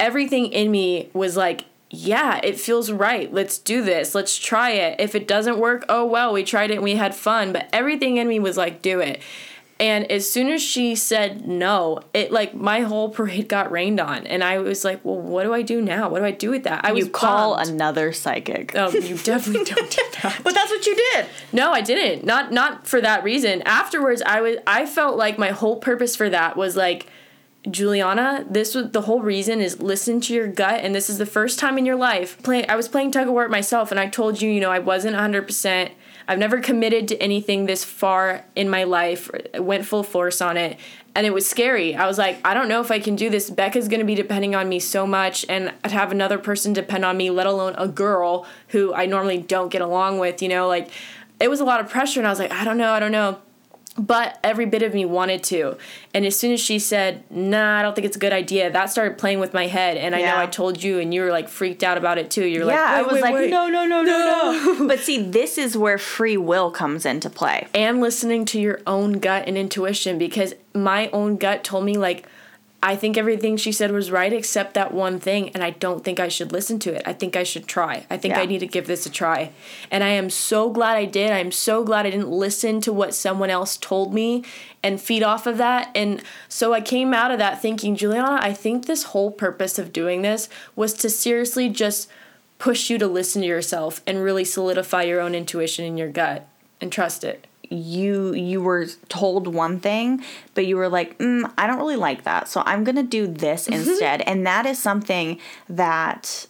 [0.00, 3.32] everything in me was like, yeah, it feels right.
[3.32, 4.14] Let's do this.
[4.14, 5.00] Let's try it.
[5.00, 7.52] If it doesn't work, oh well, we tried it and we had fun.
[7.52, 9.20] But everything in me was like, do it.
[9.80, 14.26] And as soon as she said no, it like my whole parade got rained on.
[14.26, 16.08] And I was like, well, what do I do now?
[16.10, 16.84] What do I do with that?
[16.84, 17.70] I was You call bummed.
[17.70, 18.72] another psychic.
[18.74, 20.40] Oh, you definitely don't do that.
[20.44, 21.26] But that's what you did.
[21.52, 22.24] No, I didn't.
[22.26, 23.62] Not not for that reason.
[23.62, 27.06] Afterwards, I was I felt like my whole purpose for that was like
[27.68, 31.26] Julianna, this was the whole reason is listen to your gut and this is the
[31.26, 34.06] first time in your life play I was playing tug of war myself and I
[34.06, 35.90] told you, you know, I wasn't 100%
[36.28, 39.30] I've never committed to anything this far in my life.
[39.54, 40.78] Went full force on it
[41.14, 41.96] and it was scary.
[41.96, 43.48] I was like, I don't know if I can do this.
[43.48, 47.16] Becca's going to be depending on me so much and have another person depend on
[47.16, 50.90] me, let alone a girl who I normally don't get along with, you know, like
[51.40, 53.12] it was a lot of pressure and I was like, I don't know, I don't
[53.12, 53.40] know.
[53.98, 55.76] But every bit of me wanted to.
[56.14, 58.86] And as soon as she said, nah, I don't think it's a good idea, that
[58.86, 59.96] started playing with my head.
[59.96, 62.44] And I know I told you, and you were like freaked out about it too.
[62.44, 63.50] You're Yeah, like, I was wait, like, wait.
[63.50, 64.86] no, no, no, no, no.
[64.86, 67.66] but see, this is where free will comes into play.
[67.74, 72.26] and listening to your own gut and intuition because my own gut told me like
[72.80, 76.20] I think everything she said was right except that one thing and I don't think
[76.20, 77.02] I should listen to it.
[77.04, 78.06] I think I should try.
[78.08, 78.40] I think Yeah.
[78.42, 79.50] I need to give this a try.
[79.90, 81.32] And I am so glad I did.
[81.32, 84.44] I am so glad I didn't listen to what someone else told me
[84.80, 85.90] and feed off of that.
[85.96, 89.92] And so I came out of that thinking, Julianna, I think this whole purpose of
[89.92, 92.08] doing this was to seriously just
[92.58, 96.46] push you to listen to yourself and really solidify your own intuition in your gut
[96.80, 97.48] and trust it.
[97.70, 102.24] You you were told one thing, but you were like, mm, I don't really like
[102.24, 104.22] that, so I'm gonna do this instead.
[104.22, 106.46] And that is something that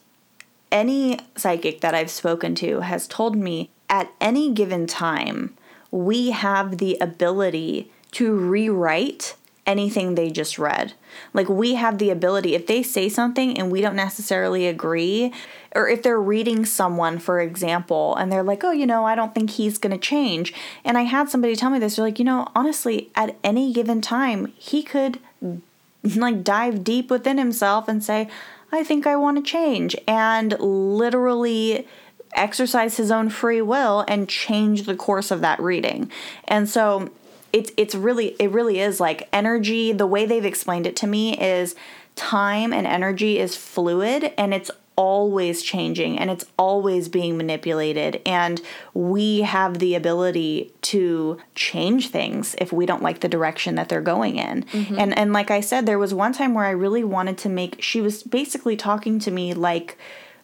[0.71, 5.55] any psychic that I've spoken to has told me at any given time,
[5.91, 9.35] we have the ability to rewrite
[9.69, 10.95] anything they just read.
[11.33, 15.33] Like we have the ability, if they say something and we don't necessarily agree,
[15.77, 19.35] or if they're reading someone, for example, and they're like, oh, you know, I don't
[19.35, 20.55] think he's gonna change.
[20.85, 24.01] And I had somebody tell me this, they're like, you know, honestly, at any given
[24.01, 25.21] time, he could
[26.03, 28.29] like dive deep within himself and say,
[28.73, 31.87] I think I want to change, and literally
[32.35, 36.11] exercise his own free will and change the course of that reading.
[36.47, 37.11] And so
[37.53, 41.39] it's it's really it really is like energy the way they've explained it to me
[41.39, 41.75] is
[42.17, 48.61] time and energy is fluid and it's always changing and it's always being manipulated and
[48.95, 54.01] we have the ability to change things if we don't like the direction that they're
[54.01, 54.65] going in.
[54.65, 54.99] Mm-hmm.
[54.99, 57.81] And and like I said there was one time where I really wanted to make
[57.81, 59.97] she was basically talking to me like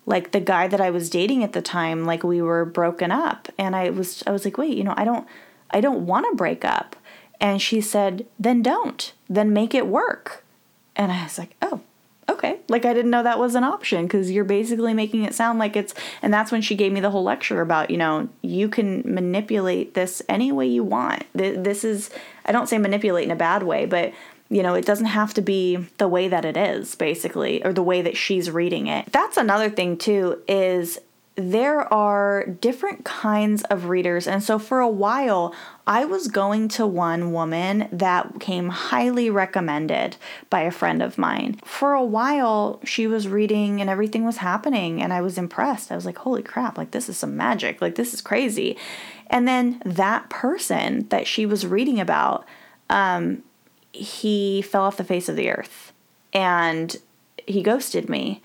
[0.06, 3.48] like the guy that I was dating at the time like we were broken up
[3.58, 5.26] and I was I was like wait, you know, I don't
[5.74, 6.96] I don't want to break up.
[7.40, 9.12] And she said, "Then don't.
[9.28, 10.44] Then make it work."
[10.96, 11.80] And I was like, "Oh,
[12.28, 15.58] okay like i didn't know that was an option because you're basically making it sound
[15.58, 18.68] like it's and that's when she gave me the whole lecture about you know you
[18.68, 22.10] can manipulate this any way you want this is
[22.46, 24.12] i don't say manipulate in a bad way but
[24.48, 27.82] you know it doesn't have to be the way that it is basically or the
[27.82, 30.98] way that she's reading it that's another thing too is
[31.36, 34.28] there are different kinds of readers.
[34.28, 35.52] And so for a while,
[35.86, 40.16] I was going to one woman that came highly recommended
[40.48, 41.60] by a friend of mine.
[41.64, 45.90] For a while, she was reading and everything was happening, and I was impressed.
[45.90, 48.76] I was like, holy crap, like this is some magic, like this is crazy.
[49.26, 52.46] And then that person that she was reading about,
[52.88, 53.42] um,
[53.92, 55.92] he fell off the face of the earth
[56.32, 56.96] and
[57.46, 58.42] he ghosted me.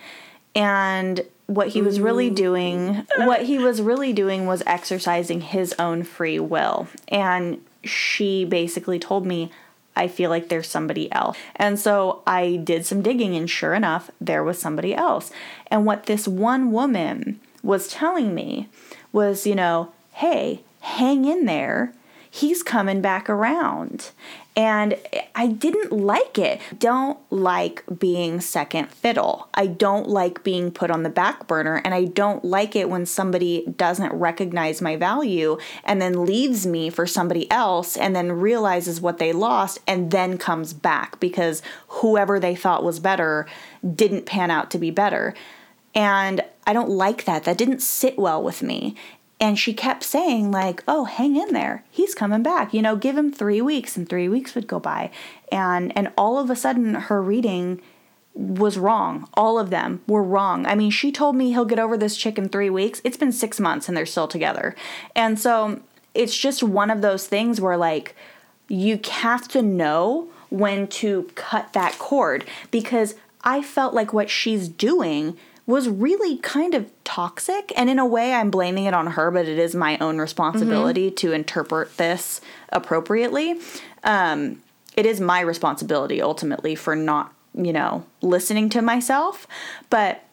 [0.55, 2.35] And what he was really mm.
[2.35, 8.99] doing what he was really doing was exercising his own free will and she basically
[8.99, 9.51] told me
[9.95, 11.37] I feel like there's somebody else.
[11.57, 15.29] And so I did some digging, and sure enough, there was somebody else.
[15.67, 18.69] And what this one woman was telling me
[19.11, 21.93] was, you know, hey, hang in there.
[22.31, 24.11] He's coming back around
[24.55, 24.95] and
[25.35, 26.59] I didn't like it.
[26.77, 29.47] Don't like being second fiddle.
[29.53, 33.05] I don't like being put on the back burner, and I don't like it when
[33.05, 38.99] somebody doesn't recognize my value and then leaves me for somebody else and then realizes
[38.99, 43.45] what they lost and then comes back because whoever they thought was better
[43.95, 45.33] didn't pan out to be better.
[45.95, 47.45] And I don't like that.
[47.45, 48.95] That didn't sit well with me
[49.39, 51.83] and she kept saying like oh hang in there.
[51.89, 52.73] He's coming back.
[52.73, 55.11] You know give him three weeks and three weeks would go by.
[55.51, 57.81] And and all of a sudden her reading
[58.33, 59.27] was wrong.
[59.33, 60.65] All of them were wrong.
[60.65, 63.01] I mean she told me he'll get over this chick in three weeks.
[63.03, 64.75] It's been six months and they're still together.
[65.15, 65.81] And so
[66.13, 68.15] it's just one of those things where like
[68.67, 74.67] you have to know when to cut that cord because i felt like what she's
[74.67, 75.37] doing
[75.69, 77.71] was really kind of toxic.
[77.75, 81.09] And in a way, I'm blaming it on her, but it is my own responsibility
[81.09, 81.15] mm-hmm.
[81.17, 83.59] to interpret this appropriately.
[84.03, 84.63] Um,
[84.97, 89.45] it is my responsibility ultimately for not, you know, listening to myself.
[89.91, 90.23] But.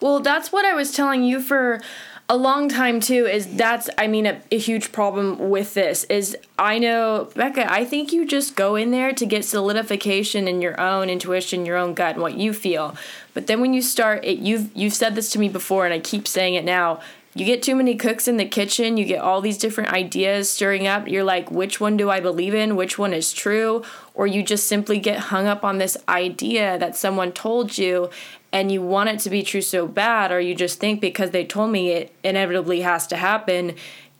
[0.00, 1.80] Well, that's what I was telling you for
[2.28, 6.36] a long time too is that's i mean a, a, huge problem with this is
[6.58, 10.78] i know becca i think you just go in there to get solidification in your
[10.80, 12.96] own intuition your own gut and what you feel.
[13.34, 16.00] But then when you start it you've you've said this to me before and i
[16.00, 17.00] keep saying it now
[17.36, 20.86] you get too many cooks in the kitchen you get all these different ideas stirring
[20.86, 21.06] up.
[21.06, 22.76] You're like which one do i believe in?
[22.76, 23.82] Which one is true?
[24.14, 28.08] Or you just simply get hung up on this idea that someone told you
[28.52, 31.44] and you want it to be true so bad or you just think because they
[31.44, 33.74] told me it inevitably has to happen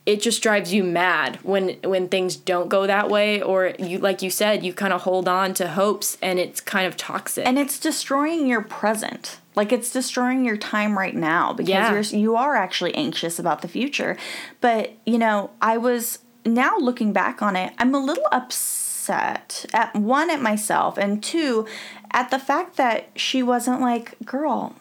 [0.05, 3.41] it just drives you mad when when things don't go that way.
[3.41, 6.87] Or you like you said you kind of hold on to hopes and it's kind
[6.87, 7.45] of toxic.
[7.45, 11.91] And it's destroying your present like it's destroying your time right now because yeah.
[11.91, 14.15] you're you are actually anxious about the future
[14.61, 19.93] but you know i was now looking back on it i'm a little upset at
[19.93, 21.65] one at myself and two
[22.11, 24.75] at the fact that she wasn't like, girl,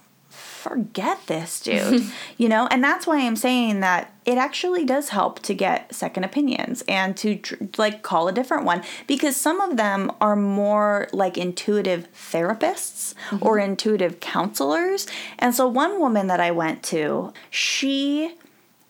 [0.67, 2.05] forget this, dude.
[2.37, 6.25] you know, and that's why I'm saying that it actually does help to get second
[6.25, 11.09] opinions and to tr- like call a different one because some of them are more
[11.13, 13.47] like intuitive therapists mm-hmm.
[13.47, 15.07] or intuitive counselors.
[15.39, 18.35] And so one woman that I went to, she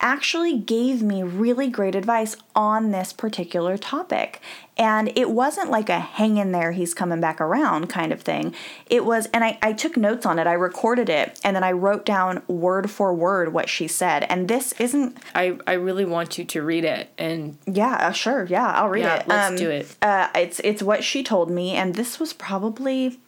[0.01, 4.41] actually gave me really great advice on this particular topic.
[4.79, 8.55] And it wasn't like a hang in there, he's coming back around kind of thing.
[8.91, 11.73] It was, and I, I took notes on it, I recorded it, and then I
[11.73, 14.25] wrote down word for word what she said.
[14.25, 15.17] And this isn't.
[15.35, 17.11] I, I really want you to read it.
[17.17, 18.45] And yeah, uh, sure.
[18.45, 19.29] Yeah, I'll read yeah, it.
[19.29, 19.97] Let's um, do it.
[20.03, 21.73] Uh, it's, it's what she told me.
[21.73, 23.19] And this was probably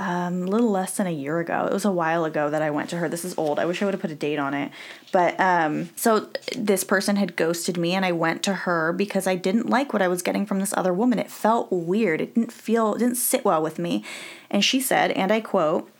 [0.00, 1.66] um, a little less than a year ago.
[1.70, 3.08] It was a while ago that I went to her.
[3.08, 3.58] This is old.
[3.58, 4.72] I wish I would have put a date on it.
[5.12, 9.36] But um, so this person had ghosted me, and I went to her because I
[9.36, 11.18] didn't like what I was getting from this other woman.
[11.18, 12.22] It felt weird.
[12.22, 14.02] It didn't feel, it didn't sit well with me.
[14.50, 15.90] And she said, and I quote,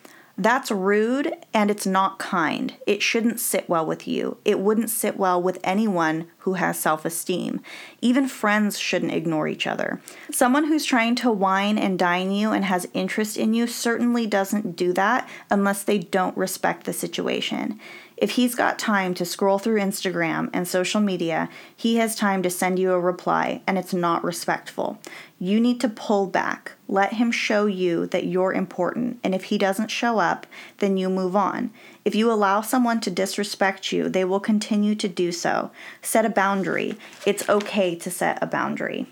[0.42, 2.74] that's rude and it's not kind.
[2.86, 4.38] It shouldn't sit well with you.
[4.44, 7.60] It wouldn't sit well with anyone who has self esteem.
[8.00, 10.00] Even friends shouldn't ignore each other.
[10.30, 14.76] Someone who's trying to wine and dine you and has interest in you certainly doesn't
[14.76, 17.78] do that unless they don't respect the situation.
[18.20, 22.50] If he's got time to scroll through Instagram and social media, he has time to
[22.50, 25.00] send you a reply, and it's not respectful.
[25.38, 26.72] You need to pull back.
[26.86, 30.46] Let him show you that you're important, and if he doesn't show up,
[30.78, 31.70] then you move on.
[32.04, 35.70] If you allow someone to disrespect you, they will continue to do so.
[36.02, 36.98] Set a boundary.
[37.24, 39.06] It's okay to set a boundary.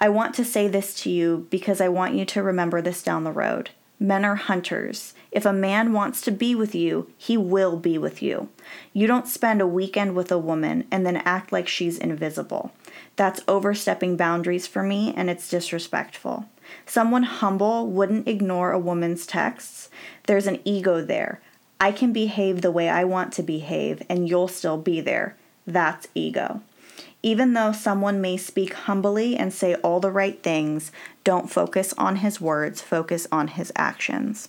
[0.00, 3.22] I want to say this to you because I want you to remember this down
[3.22, 3.70] the road.
[4.00, 5.14] Men are hunters.
[5.34, 8.48] If a man wants to be with you, he will be with you.
[8.92, 12.72] You don't spend a weekend with a woman and then act like she's invisible.
[13.16, 16.48] That's overstepping boundaries for me and it's disrespectful.
[16.86, 19.90] Someone humble wouldn't ignore a woman's texts.
[20.28, 21.40] There's an ego there.
[21.80, 25.36] I can behave the way I want to behave and you'll still be there.
[25.66, 26.62] That's ego.
[27.24, 30.92] Even though someone may speak humbly and say all the right things,
[31.24, 34.48] don't focus on his words, focus on his actions.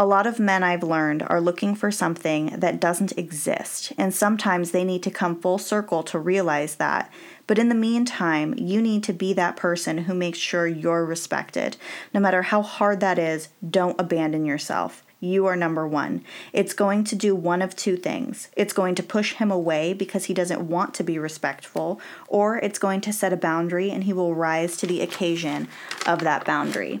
[0.00, 4.70] A lot of men I've learned are looking for something that doesn't exist, and sometimes
[4.70, 7.12] they need to come full circle to realize that.
[7.46, 11.76] But in the meantime, you need to be that person who makes sure you're respected.
[12.14, 15.04] No matter how hard that is, don't abandon yourself.
[15.20, 16.24] You are number one.
[16.54, 18.48] It's going to do one of two things.
[18.56, 22.78] It's going to push him away because he doesn't want to be respectful, or it's
[22.78, 25.68] going to set a boundary and he will rise to the occasion
[26.06, 27.00] of that boundary.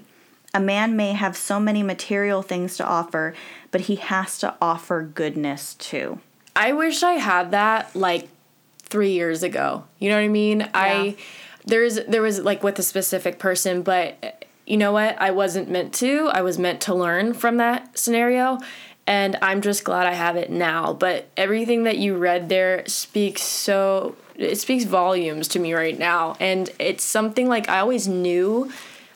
[0.52, 3.34] A man may have so many material things to offer,
[3.70, 6.20] but he has to offer goodness too.
[6.56, 8.28] I wish I had that like
[8.82, 9.84] three years ago.
[9.98, 10.60] You know what I mean?
[10.60, 10.70] Yeah.
[10.74, 11.16] I
[11.64, 15.20] there's there was like with a specific person, but you know what?
[15.20, 16.28] I wasn't meant to.
[16.32, 18.58] I was meant to learn from that scenario.
[19.06, 20.92] And I'm just glad I have it now.
[20.92, 26.36] But everything that you read there speaks so it speaks volumes to me right now.
[26.40, 28.72] And it's something like I always knew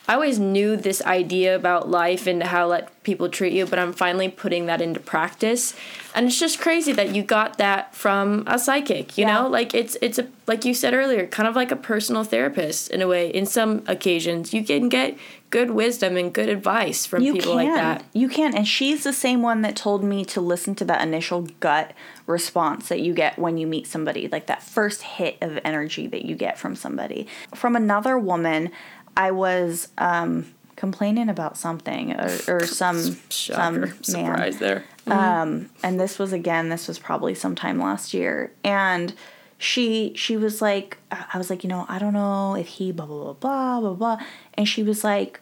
[0.06, 3.92] I always knew this idea about life and how let people treat you, but I'm
[3.92, 5.74] finally putting that into practice.
[6.14, 9.34] And it's just crazy that you got that from a psychic, you yeah.
[9.34, 9.48] know?
[9.48, 13.00] Like it's it's a like you said earlier, kind of like a personal therapist in
[13.00, 13.28] a way.
[13.28, 15.16] In some occasions, you can get
[15.50, 17.66] good wisdom and good advice from you people can.
[17.66, 18.04] like that.
[18.12, 18.56] You can.
[18.56, 21.92] And she's the same one that told me to listen to that initial gut
[22.26, 26.24] response that you get when you meet somebody, like that first hit of energy that
[26.24, 27.26] you get from somebody.
[27.54, 28.72] From another woman,
[29.16, 33.58] I was um, complaining about something or, or some Shocker.
[33.60, 33.94] some man.
[34.02, 34.84] Surprise there.
[35.06, 35.12] Mm-hmm.
[35.12, 39.14] Um, and this was again, this was probably sometime last year, and
[39.58, 43.06] she she was like, I was like, you know, I don't know if he blah
[43.06, 45.40] blah blah blah blah blah, and she was like,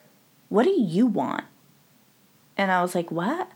[0.49, 1.45] what do you want?
[2.57, 3.51] And I was like, what?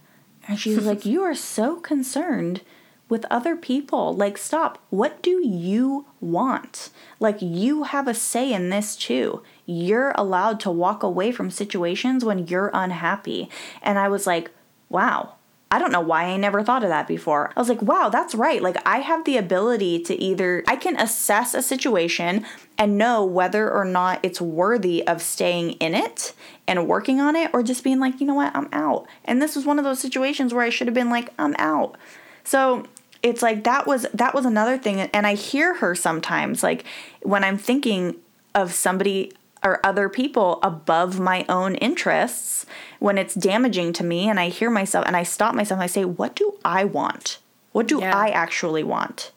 [0.47, 2.61] And she was like, you are so concerned
[3.09, 4.15] with other people.
[4.15, 4.84] Like, stop.
[4.89, 6.89] What do you want?
[7.20, 9.43] Like, you have a say in this too.
[9.68, 13.49] You're allowed to walk away from situations when you're unhappy.
[13.84, 14.49] And I was like,
[14.89, 15.34] wow.
[15.70, 17.51] I don't know why I never thought of that before.
[17.53, 18.61] I was like, wow, that's right.
[18.61, 22.45] Like, I have the ability to either, I can assess a situation
[22.78, 26.34] and know whether or not it's worthy of staying in it
[26.70, 29.07] and working on it or just being like, you know what, I'm out.
[29.26, 31.97] And this was one of those situations where I should have been like, I'm out.
[32.45, 32.86] So
[33.24, 36.86] it's like that was that was another thing and I hear her sometimes like
[37.24, 38.15] when I'm thinking
[38.53, 39.34] of somebody
[39.68, 42.65] or other people above my own interests
[42.99, 45.88] when it's damaging to me and I hear myself and I stop myself and I
[45.88, 47.39] say what do I want?
[47.74, 48.15] What do yeah.
[48.15, 49.32] I actually want?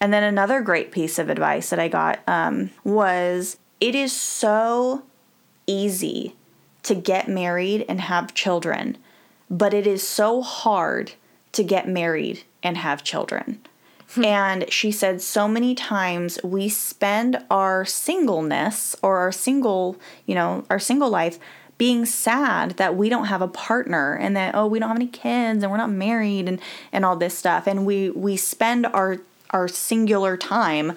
[0.00, 5.02] And then another great piece of advice that I got um, was it is so
[5.66, 6.36] easy
[6.84, 8.96] to get married and have children,
[9.50, 11.12] but it is so hard
[11.52, 13.60] to get married and have children.
[14.24, 20.64] And she said so many times we spend our singleness or our single, you know,
[20.70, 21.38] our single life
[21.78, 25.06] being sad that we don't have a partner and that oh we don't have any
[25.06, 26.58] kids and we're not married and
[26.90, 29.18] and all this stuff and we we spend our
[29.50, 30.94] our singular time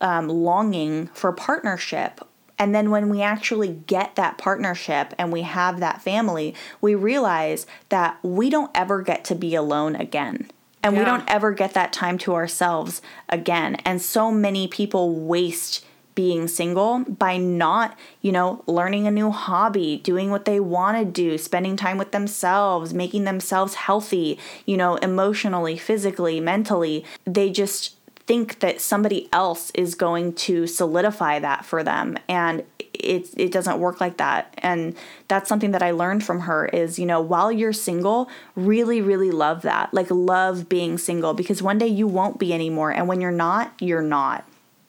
[0.00, 2.26] um, longing for partnership
[2.58, 7.66] and then when we actually get that partnership and we have that family, we realize
[7.88, 10.48] that we don't ever get to be alone again.
[10.84, 11.00] And yeah.
[11.00, 13.76] we don't ever get that time to ourselves again.
[13.86, 19.96] And so many people waste being single by not, you know, learning a new hobby,
[19.96, 24.96] doing what they want to do, spending time with themselves, making themselves healthy, you know,
[24.96, 27.04] emotionally, physically, mentally.
[27.24, 27.96] They just
[28.26, 33.78] think that somebody else is going to solidify that for them and it it doesn't
[33.78, 34.96] work like that and
[35.28, 39.30] that's something that I learned from her is you know while you're single really really
[39.30, 43.20] love that like love being single because one day you won't be anymore and when
[43.20, 44.44] you're not you're not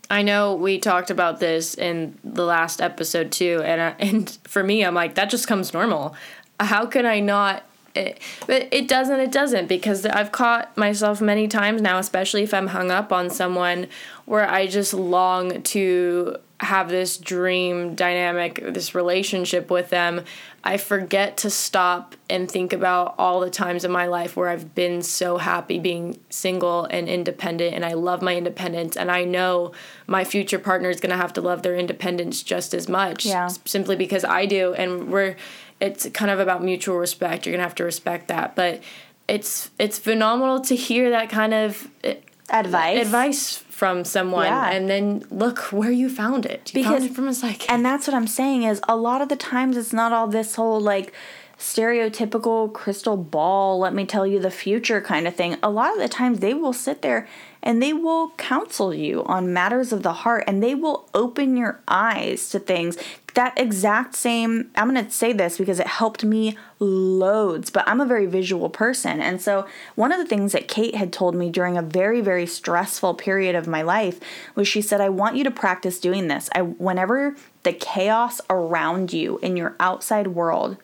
[0.10, 4.64] I know we talked about this in the last episode too, and uh, and for
[4.64, 6.16] me, I'm like that just comes normal.
[6.60, 7.64] How can I not?
[7.96, 9.20] It, but it doesn't.
[9.20, 13.30] It doesn't because I've caught myself many times now, especially if I'm hung up on
[13.30, 13.88] someone,
[14.26, 20.24] where I just long to have this dream dynamic, this relationship with them,
[20.64, 24.74] I forget to stop and think about all the times in my life where I've
[24.74, 28.96] been so happy being single and independent, and I love my independence.
[28.96, 29.74] And I know
[30.08, 33.48] my future partner is going to have to love their independence just as much, yeah.
[33.66, 34.74] simply because I do.
[34.74, 35.36] And we're,
[35.80, 37.46] it's kind of about mutual respect.
[37.46, 38.56] You're going to have to respect that.
[38.56, 38.82] But
[39.28, 42.16] it's it's phenomenal to hear that kind of eh,
[42.50, 44.70] advice advice from someone yeah.
[44.70, 46.72] and then look where you found it.
[46.74, 47.70] You because, found it from a psychic.
[47.70, 50.56] And that's what I'm saying is a lot of the times it's not all this
[50.56, 51.14] whole like
[51.58, 55.58] stereotypical crystal ball, let me tell you the future kind of thing.
[55.64, 57.28] A lot of the times they will sit there
[57.64, 61.82] and they will counsel you on matters of the heart and they will open your
[61.88, 62.98] eyes to things.
[63.36, 68.00] That exact same, I'm going to say this because it helped me loads, but I'm
[68.00, 69.22] a very visual person.
[69.22, 72.48] And so, one of the things that Kate had told me during a very, very
[72.48, 74.22] stressful period of my life
[74.56, 76.50] was she said, I want you to practice doing this.
[76.56, 80.78] I, whenever the chaos around you in your outside world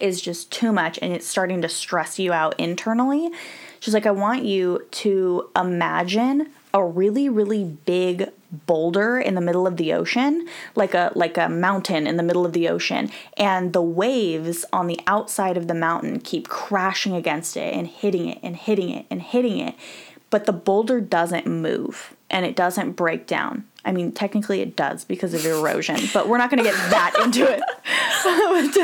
[0.00, 3.30] is just too much and it's starting to stress you out internally.
[3.80, 8.30] She's like, I want you to imagine a really, really big
[8.66, 12.44] boulder in the middle of the ocean, like a like a mountain in the middle
[12.44, 17.56] of the ocean, and the waves on the outside of the mountain keep crashing against
[17.56, 19.74] it and hitting it and hitting it and hitting it.
[20.30, 23.64] But the boulder doesn't move and it doesn't break down.
[23.84, 27.14] I mean, technically it does because of erosion, but we're not going to get that
[27.22, 27.60] into it.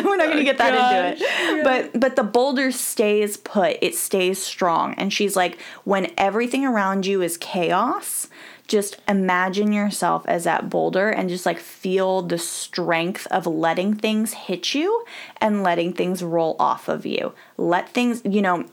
[0.05, 1.65] we're not going to get that Gosh, into it.
[1.65, 3.79] But but the boulder stays put.
[3.81, 4.95] It stays strong.
[4.95, 8.29] And she's like, when everything around you is chaos,
[8.67, 14.33] just imagine yourself as that boulder and just like feel the strength of letting things
[14.33, 15.05] hit you
[15.41, 17.33] and letting things roll off of you.
[17.57, 18.65] Let things, you know,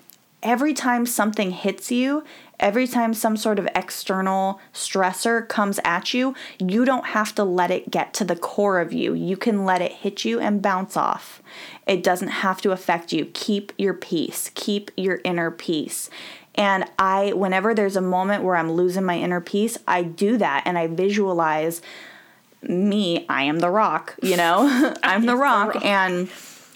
[0.41, 2.23] every time something hits you,
[2.63, 7.69] every time some sort of external stressor comes at you, you don't have to let
[7.69, 9.13] it get to the core of you.
[9.13, 11.43] You can let it hit you and bounce off.
[11.85, 13.25] It doesn't have to affect you.
[13.33, 16.09] Keep your peace, keep your inner peace.
[16.55, 20.63] And I, whenever there's a moment where I'm losing my inner peace, I do that
[20.65, 21.81] and I visualize
[22.61, 24.93] me, I am the rock, you know?
[25.03, 25.85] I'm the rock, the rock.
[25.85, 26.29] and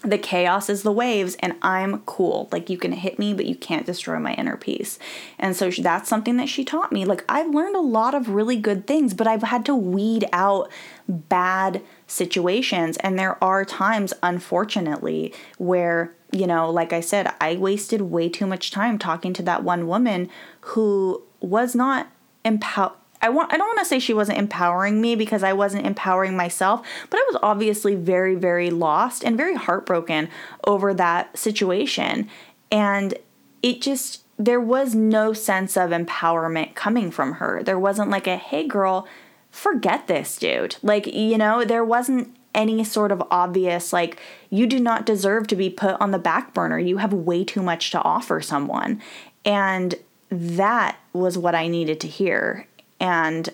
[0.03, 2.47] the chaos is the waves and i'm cool.
[2.51, 4.99] Like you can hit me but you can't destroy my inner peace.
[5.39, 7.05] And so that's something that she taught me.
[7.05, 10.71] Like i've learned a lot of really good things but i've had to weed out
[11.07, 12.97] bad situations.
[12.97, 18.45] And there are times unfortunately where you know like i said i wasted way too
[18.45, 20.29] much time talking to that one woman
[20.59, 22.09] who was not
[22.43, 22.91] empowered
[23.21, 26.35] I want I don't want to say she wasn't empowering me because I wasn't empowering
[26.35, 30.29] myself, but I was obviously very very lost and very heartbroken
[30.65, 32.29] over that situation.
[32.71, 33.15] And
[33.63, 37.63] it just there was no sense of empowerment coming from her.
[37.63, 39.07] There wasn't like a hey girl,
[39.49, 40.77] forget this dude.
[40.83, 45.55] Like, you know, there wasn't any sort of obvious like you do not deserve to
[45.55, 46.79] be put on the back burner.
[46.79, 49.01] You have way too much to offer someone.
[49.45, 49.95] And
[50.29, 52.67] that was what I needed to hear.
[52.99, 53.49] And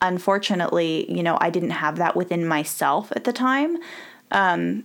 [0.00, 3.78] unfortunately, you know, I didn't have that within myself at the time.
[4.30, 4.84] Um,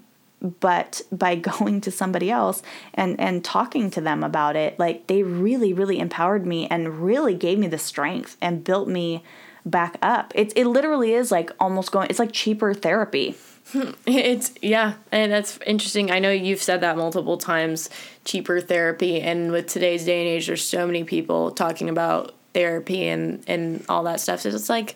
[0.60, 2.62] but by going to somebody else
[2.94, 7.34] and and talking to them about it like they really really empowered me and really
[7.34, 9.24] gave me the strength and built me
[9.66, 10.34] back up.
[10.36, 13.36] It, it literally is like almost going it's like cheaper therapy.
[14.06, 16.12] It's yeah and that's interesting.
[16.12, 17.90] I know you've said that multiple times
[18.26, 23.08] cheaper therapy and with today's day and age there's so many people talking about therapy
[23.08, 24.42] and and all that stuff.
[24.42, 24.96] So it's like,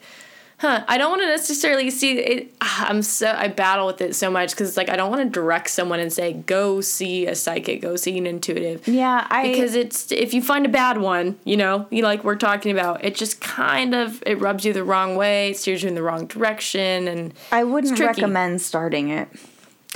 [0.59, 0.83] huh?
[0.87, 2.53] I don't want to necessarily see it.
[2.61, 5.23] Ah, I'm so I battle with it so much because it's like I don't want
[5.23, 8.87] to direct someone and say go see a psychic, go see an intuitive.
[8.87, 12.35] Yeah, I because it's if you find a bad one, you know, you like we're
[12.35, 15.89] talking about, it just kind of it rubs you the wrong way, it steers you
[15.89, 19.29] in the wrong direction, and I wouldn't recommend starting it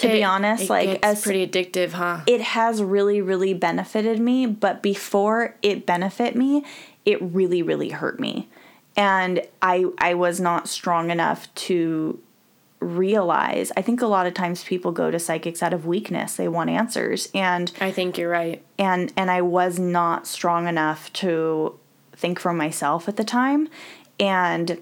[0.01, 0.70] to it, be honest.
[0.70, 2.22] like as pretty addictive, huh?
[2.28, 6.64] It has really, really benefited me, but before it benefit me,
[7.06, 8.49] it really, really hurt me.
[8.95, 12.20] and I I was not strong enough to
[12.80, 16.36] realize I think a lot of times people go to psychics out of weakness.
[16.36, 18.64] They want answers and I think you're right.
[18.80, 21.78] And and I was not strong enough to
[22.14, 23.70] think for myself at the time
[24.20, 24.78] and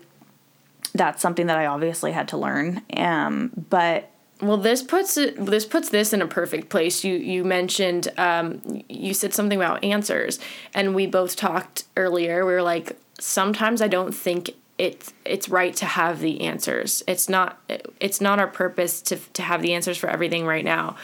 [0.94, 2.82] that's something that I obviously had to learn.
[2.96, 4.10] Um but
[4.42, 7.04] well, this puts it, this puts this in a perfect place.
[7.04, 10.40] You you mentioned um, you said something about answers,
[10.74, 12.46] and we both talked earlier.
[12.46, 17.04] We were like, sometimes I don't think it's it's right to have the answers.
[17.08, 17.60] It's not
[18.00, 20.96] it's not our purpose to to have the answers for everything right now.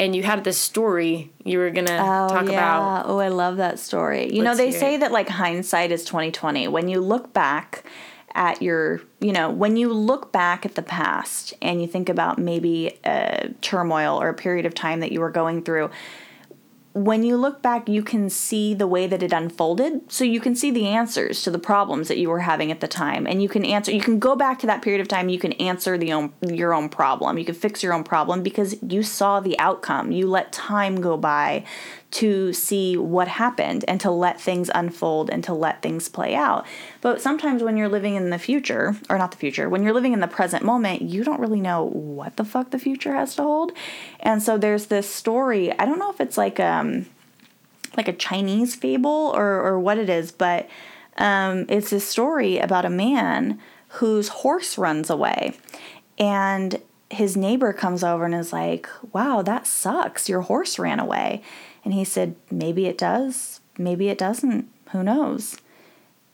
[0.00, 2.52] And you had this story you were gonna oh, talk yeah.
[2.52, 3.06] about.
[3.06, 4.32] Oh, I love that story.
[4.32, 5.00] You Let's know, they say it.
[5.00, 6.68] that like hindsight is twenty twenty.
[6.68, 7.84] When you look back
[8.38, 12.38] at your, you know, when you look back at the past and you think about
[12.38, 15.90] maybe a turmoil or a period of time that you were going through,
[16.94, 20.10] when you look back, you can see the way that it unfolded.
[20.10, 22.88] So you can see the answers to the problems that you were having at the
[22.88, 23.26] time.
[23.26, 25.52] And you can answer, you can go back to that period of time, you can
[25.54, 27.38] answer the own, your own problem.
[27.38, 30.12] You can fix your own problem because you saw the outcome.
[30.12, 31.64] You let time go by
[32.10, 36.66] to see what happened and to let things unfold and to let things play out.
[37.02, 40.14] But sometimes when you're living in the future, or not the future, when you're living
[40.14, 43.42] in the present moment, you don't really know what the fuck the future has to
[43.42, 43.72] hold.
[44.20, 47.06] And so there's this story, I don't know if it's like um
[47.96, 50.68] like a Chinese fable or or what it is, but
[51.18, 55.58] um it's a story about a man whose horse runs away.
[56.18, 56.80] And
[57.10, 60.28] his neighbor comes over and is like, Wow, that sucks.
[60.28, 61.42] Your horse ran away.
[61.88, 65.56] And he said, Maybe it does, maybe it doesn't, who knows?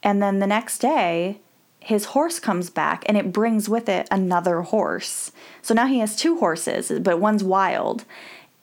[0.02, 1.38] And then the next day,
[1.78, 5.30] his horse comes back and it brings with it another horse.
[5.62, 8.05] So now he has two horses, but one's wild.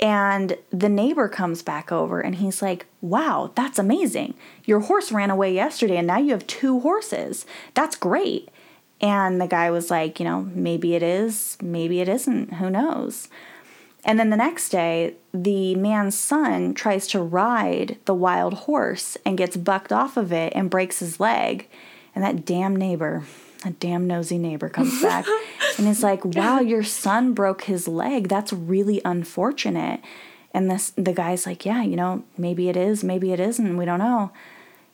[0.02, 4.34] And the neighbor comes back over and he's like, Wow, that's amazing.
[4.66, 7.46] Your horse ran away yesterday and now you have two horses.
[7.74, 8.50] That's great.
[9.00, 13.30] And the guy was like, You know, maybe it is, maybe it isn't, who knows?
[14.04, 19.38] And then the next day, the man's son tries to ride the wild horse and
[19.38, 21.70] gets bucked off of it and breaks his leg.
[22.16, 23.24] And that damn neighbor,
[23.64, 25.26] that damn nosy neighbor comes back
[25.78, 28.28] and is like, "Wow, your son broke his leg.
[28.28, 30.02] That's really unfortunate."
[30.54, 33.78] And this the guy's like, "Yeah, you know, maybe it is, maybe it isn't.
[33.78, 34.32] We don't know."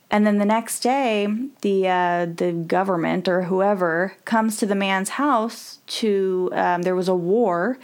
[0.10, 1.28] And then the next day,
[1.62, 7.10] the uh, the government or whoever comes to the man's house to um, there was
[7.10, 7.78] a war,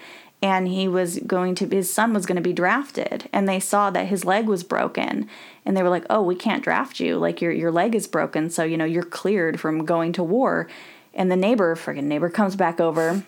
[0.44, 3.30] and he was going to his son was going to be drafted.
[3.32, 5.30] And they saw that his leg was broken.
[5.66, 7.18] And they were like oh we can't draft you.
[7.18, 8.50] Like your your leg is broken.
[8.50, 10.68] So you know you're cleared from going to war.
[11.14, 13.24] And the neighbor friggin' neighbor comes back over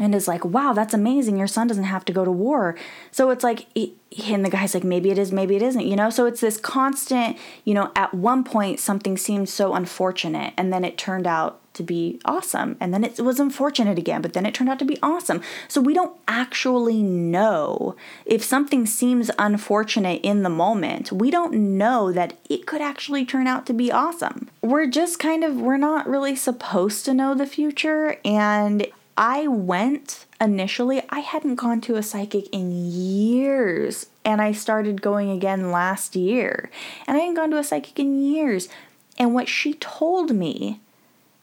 [0.00, 1.36] and is like wow that's amazing.
[1.36, 2.76] Your son doesn't have to go to war.
[3.10, 6.08] So it's like and the guy's like maybe it is maybe it isn't you know?
[6.08, 10.54] So it's this constant you know at one point something seemed so unfortunate.
[10.56, 12.76] And then it turned out to be awesome.
[12.78, 15.40] And then it was unfortunate again, but then it turned out to be awesome.
[15.66, 22.12] So we don't actually know if something seems unfortunate in the moment, we don't know
[22.12, 24.50] that it could actually turn out to be awesome.
[24.60, 28.18] We're just kind of, we're not really supposed to know the future.
[28.24, 34.06] And I went initially, I hadn't gone to a psychic in years.
[34.24, 36.70] And I started going again last year.
[37.06, 38.68] And I hadn't gone to a psychic in years.
[39.16, 40.80] And what she told me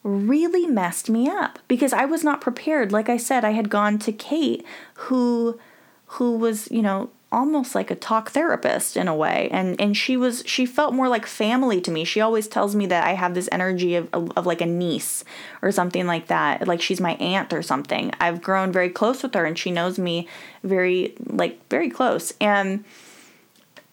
[0.06, 2.92] really messed me up because I was not prepared.
[2.92, 5.60] Like I said, I had gone to Kate who
[6.06, 9.50] who was, you know, almost like a talk therapist in a way.
[9.52, 12.04] And and she was she felt more like family to me.
[12.06, 15.24] She always tells me that i have this energy of, of, of, like a niece
[15.64, 16.68] or something like that.
[16.68, 18.12] Like she's my aunt or something.
[18.22, 20.28] I've grown very close with her and she knows me
[20.64, 22.32] very like very close.
[22.40, 22.86] And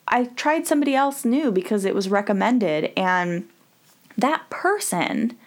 [0.06, 2.92] i tried somebody else new because it was recommended.
[2.98, 3.48] And
[4.18, 5.38] that person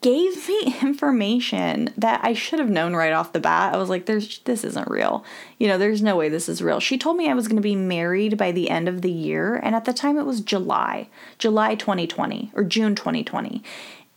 [0.00, 3.74] gave me information that I should have known right off the bat.
[3.74, 5.24] I was like, there's this isn't real.
[5.58, 6.80] You know, there's no way this is real.
[6.80, 9.56] She told me I was going to be married by the end of the year,
[9.56, 13.62] and at the time it was July, July 2020 or June 2020.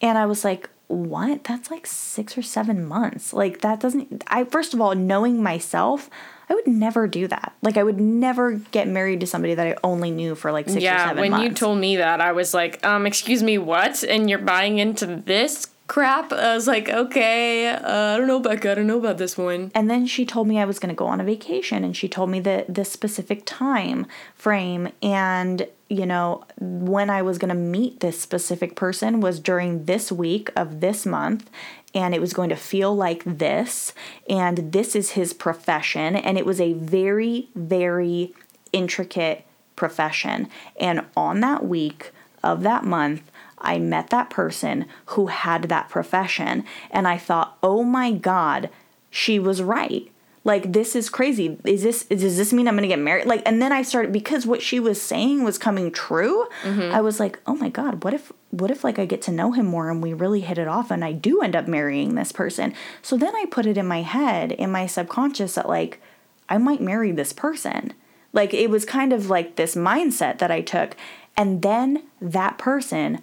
[0.02, 1.44] And I was like, what?
[1.46, 3.34] That's like 6 or 7 months.
[3.34, 6.10] Like that doesn't I first of all, knowing myself,
[6.50, 7.54] I would never do that.
[7.62, 10.84] Like I would never get married to somebody that I only knew for like six
[10.84, 11.46] yeah, or seven Yeah, when months.
[11.46, 14.04] you told me that, I was like, um, excuse me, what?
[14.04, 16.32] And you're buying into this crap.
[16.32, 18.72] I was like, okay, uh, I don't know, Becca.
[18.72, 19.72] I don't know about this one.
[19.76, 22.08] And then she told me I was going to go on a vacation, and she
[22.08, 27.56] told me the the specific time frame, and you know when I was going to
[27.56, 31.50] meet this specific person was during this week of this month,
[31.94, 33.94] and it was going to feel like this,
[34.30, 38.34] and this is his profession, and it was a very very
[38.72, 40.48] intricate profession,
[40.80, 42.12] and on that week
[42.44, 43.32] of that month
[43.64, 48.70] I met that person who had that profession and I thought, "Oh my god,
[49.10, 50.10] she was right."
[50.46, 51.58] Like this is crazy.
[51.64, 53.28] Is this does this mean I'm going to get married?
[53.28, 56.48] Like and then I started because what she was saying was coming true.
[56.64, 56.94] Mm-hmm.
[56.94, 59.54] I was like, "Oh my god, what if what if like I get to know
[59.54, 62.34] him more and we really hit it off and I do end up marrying this
[62.34, 66.02] person?" So then I put it in my head, in my subconscious that like
[66.50, 67.94] I might marry this person.
[68.34, 70.98] Like it was kind of like this mindset that I took.
[71.38, 73.22] And then that person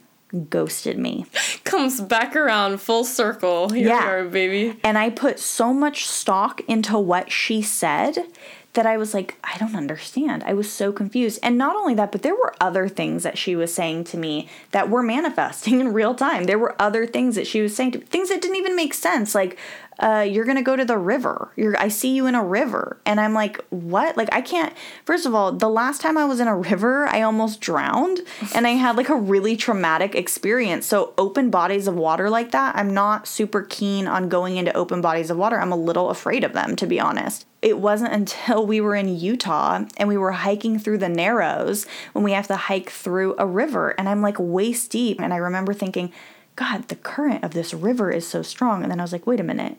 [0.48, 1.26] ghosted me.
[1.64, 3.68] Comes back around full circle.
[3.70, 4.08] Here Yeah.
[4.08, 4.78] are, baby.
[4.84, 8.26] And I put so much stock into what she said
[8.74, 10.44] that I was like, I don't understand.
[10.46, 11.40] I was so confused.
[11.42, 14.48] And not only that, but there were other things that she was saying to me
[14.70, 16.44] that were manifesting in real time.
[16.44, 19.34] There were other things that she was saying to things that didn't even make sense.
[19.34, 19.58] Like,
[19.98, 21.52] uh, you're gonna go to the river.
[21.56, 22.98] You're I see you in a river.
[23.04, 24.16] And I'm like, what?
[24.16, 24.72] Like I can't
[25.04, 28.20] first of all, the last time I was in a river, I almost drowned
[28.54, 30.86] and I had like a really traumatic experience.
[30.86, 35.00] So open bodies of water like that, I'm not super keen on going into open
[35.00, 35.60] bodies of water.
[35.60, 37.46] I'm a little afraid of them, to be honest.
[37.60, 42.24] It wasn't until we were in Utah and we were hiking through the Narrows when
[42.24, 45.74] we have to hike through a river and I'm like waist deep and I remember
[45.74, 46.10] thinking,
[46.56, 48.82] God, the current of this river is so strong.
[48.82, 49.76] And then I was like, wait a minute,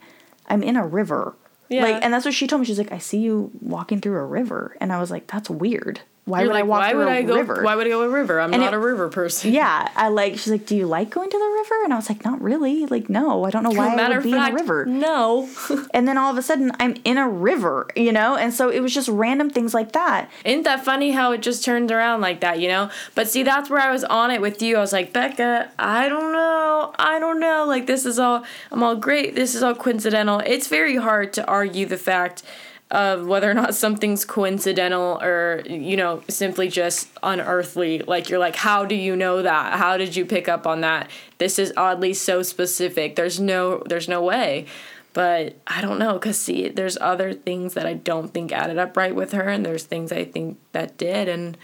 [0.48, 1.36] I'm in a river.
[1.70, 1.84] Yeah.
[1.84, 2.66] Like, and that's what she told me.
[2.66, 4.76] She's like, I see you walking through a river.
[4.82, 6.02] And I was like, that's weird.
[6.26, 7.36] Why You're would like, I walk why would I go?
[7.36, 7.64] river?
[7.64, 8.40] Why would I go a river?
[8.40, 9.52] I'm And not it- a river person.
[9.54, 10.34] yeah, I like.
[10.34, 12.86] She's like, "Do you like going to the river?" And I was like, "Not really.
[12.86, 15.50] Like, no, I don't know why I would be fact, in a river." no.
[15.96, 18.36] And then all of a sudden, I'm in a river, you know.
[18.38, 20.30] And so it was just random things like that.
[20.46, 22.92] Isn't that funny how it just turns around like that, you know?
[23.16, 24.78] But see, that's where I was on it with you.
[24.78, 26.94] I was like, Becca, I don't know.
[27.00, 27.66] I don't know.
[27.68, 29.34] Like, this is all, I'm all great.
[29.36, 30.40] This is all coincidental.
[30.46, 32.44] It's very hard to argue the fact
[32.92, 38.00] of whether or not something's coincidental or, you know, simply just unearthly.
[38.00, 39.80] Like, you're like, how do you know that?
[39.80, 41.10] How did you pick up on that?
[41.38, 43.16] This is oddly so specific.
[43.16, 44.66] There's no, there's no way.
[45.14, 48.96] But I don't know, cause see, there's other things that I don't think added up
[48.96, 51.58] right with her, and there's things I think that did, and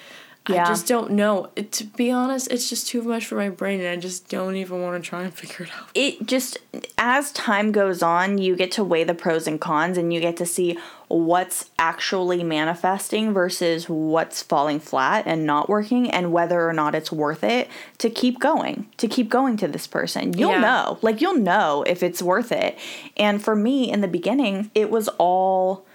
[0.49, 0.63] Yeah.
[0.63, 1.49] I just don't know.
[1.55, 4.55] It, to be honest, it's just too much for my brain, and I just don't
[4.55, 5.89] even want to try and figure it out.
[5.95, 6.57] it just
[6.97, 10.35] as time goes on you get to weigh the pros and cons and you get
[10.37, 10.77] to see
[11.09, 17.11] what's actually manifesting versus what's falling flat and not working and whether or not it's
[17.11, 20.59] worth it to keep going to keep going to this person you'll Yeah.
[20.61, 22.77] know like you'll know if it's worth it
[23.15, 25.85] and for me in the beginning it was all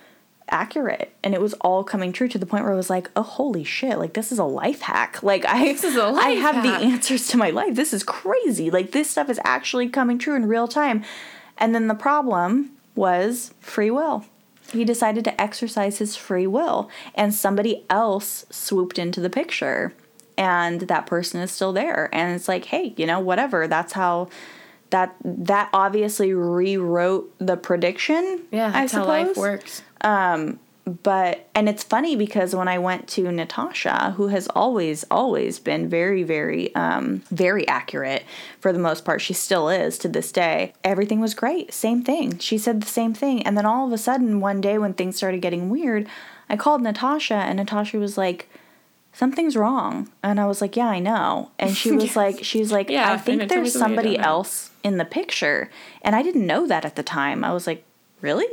[0.53, 3.23] accurate and it was all coming true to the point where I was like, oh
[3.23, 5.23] holy shit, like this is a life hack.
[5.23, 6.65] Like I This is a I have hack.
[6.81, 7.75] the answers to my life.
[7.75, 8.71] This is crazy.
[8.71, 11.03] Like this stuff is actually coming true in real time.
[11.59, 14.25] And then the problem was free will.
[14.73, 19.93] He decided to exercise his free will and somebody else swooped into the picture
[20.39, 23.67] and that person is still there and it's like, hey, you know, whatever.
[23.67, 24.29] That's how
[24.91, 28.43] that that obviously rewrote the prediction.
[28.51, 30.59] Yeah, I that's how life suppose works.
[31.03, 35.89] but and it's funny because when I went to Natasha, who has always always been
[35.89, 38.25] very very um very accurate
[38.59, 40.73] for the most part, she still is to this day.
[40.83, 41.73] Everything was great.
[41.73, 42.39] Same thing.
[42.39, 43.43] She said the same thing.
[43.47, 46.09] And then all of a sudden one day when things started getting weird,
[46.49, 48.49] I called Natasha and Natasha was like
[49.13, 50.11] something's wrong.
[50.23, 51.53] And I was like, yeah, I know.
[51.61, 52.17] And she was Yes.
[52.17, 53.47] like She's like Yeah, I think know.
[53.47, 55.71] Tell me there's somebody else in the picture.
[56.03, 57.45] And I didn't know that at the time.
[57.45, 57.85] I was like,
[58.21, 58.49] really?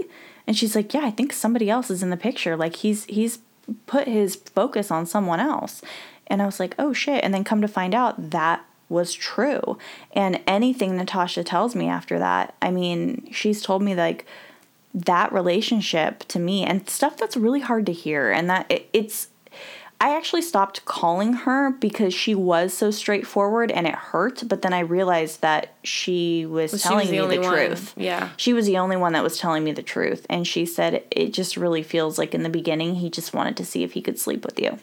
[0.49, 2.57] And she's like, yeah, I think somebody else is in the picture.
[2.57, 3.37] Like he's he's
[3.85, 5.83] put his focus on someone else.
[6.25, 7.23] And I was like, oh shit.
[7.23, 9.77] And then come to find out that was true.
[10.11, 14.25] And anything Natasha tells me after that, I mean, she's told me like
[14.95, 19.27] that relationship to me and stuff that's really hard to hear and that it, it's
[20.01, 24.71] I actually stopped calling her because she was so straightforward and it hurt, but then
[24.73, 27.53] I realized that she was Well, she telling was the me the one.
[27.53, 27.93] truth.
[27.97, 28.29] Yeah.
[28.37, 30.25] She was the only one that was telling me the truth.
[30.29, 33.65] And she said it just really feels like in the beginning he just wanted to
[33.65, 34.79] see if he could sleep with you.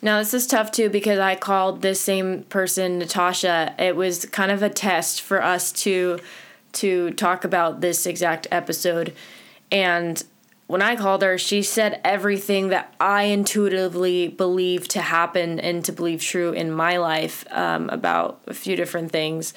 [0.00, 3.74] Now this is tough too because I called this same person Natasha.
[3.76, 6.20] It was kind of a test for us to
[6.74, 9.12] to talk about this exact episode.
[9.72, 10.22] And
[10.68, 15.92] when I called her, she said everything that I intuitively believe to happen and to
[15.92, 19.54] believe true in my life um, about a few different things.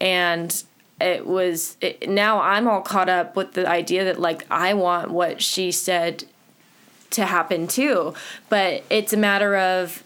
[0.00, 0.64] And
[0.98, 5.10] it was it, now I'm all caught up with the idea that like I want
[5.10, 6.24] what she said
[7.10, 8.14] to happen too.
[8.48, 10.02] But it's a matter of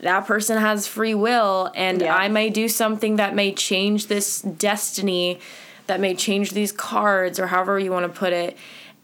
[0.00, 2.16] that person has free will, and Yeah.
[2.16, 5.38] I may do something that may change this destiny,
[5.86, 8.56] that may change these cards, or however you want to put it.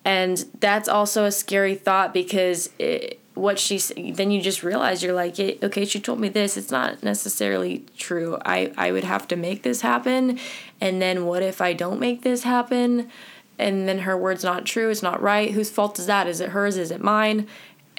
[0.05, 3.79] And that's also a scary thought because it, what she
[4.13, 8.39] then you just realize you're like okay she told me this it's not necessarily true.
[8.45, 10.39] I i would have to make this happen.
[10.81, 13.11] And then what if i don't make this happen?
[13.59, 15.51] And then her word's not true it's not right.
[15.53, 16.27] Whose fault is that?
[16.27, 16.77] Is it hers?
[16.77, 17.47] Is it mine?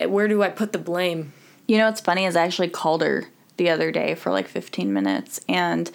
[0.05, 1.33] Where do i put the blame?
[1.67, 3.25] You know what's funny is i actually called her
[3.57, 5.91] the other day for like 15 minutes and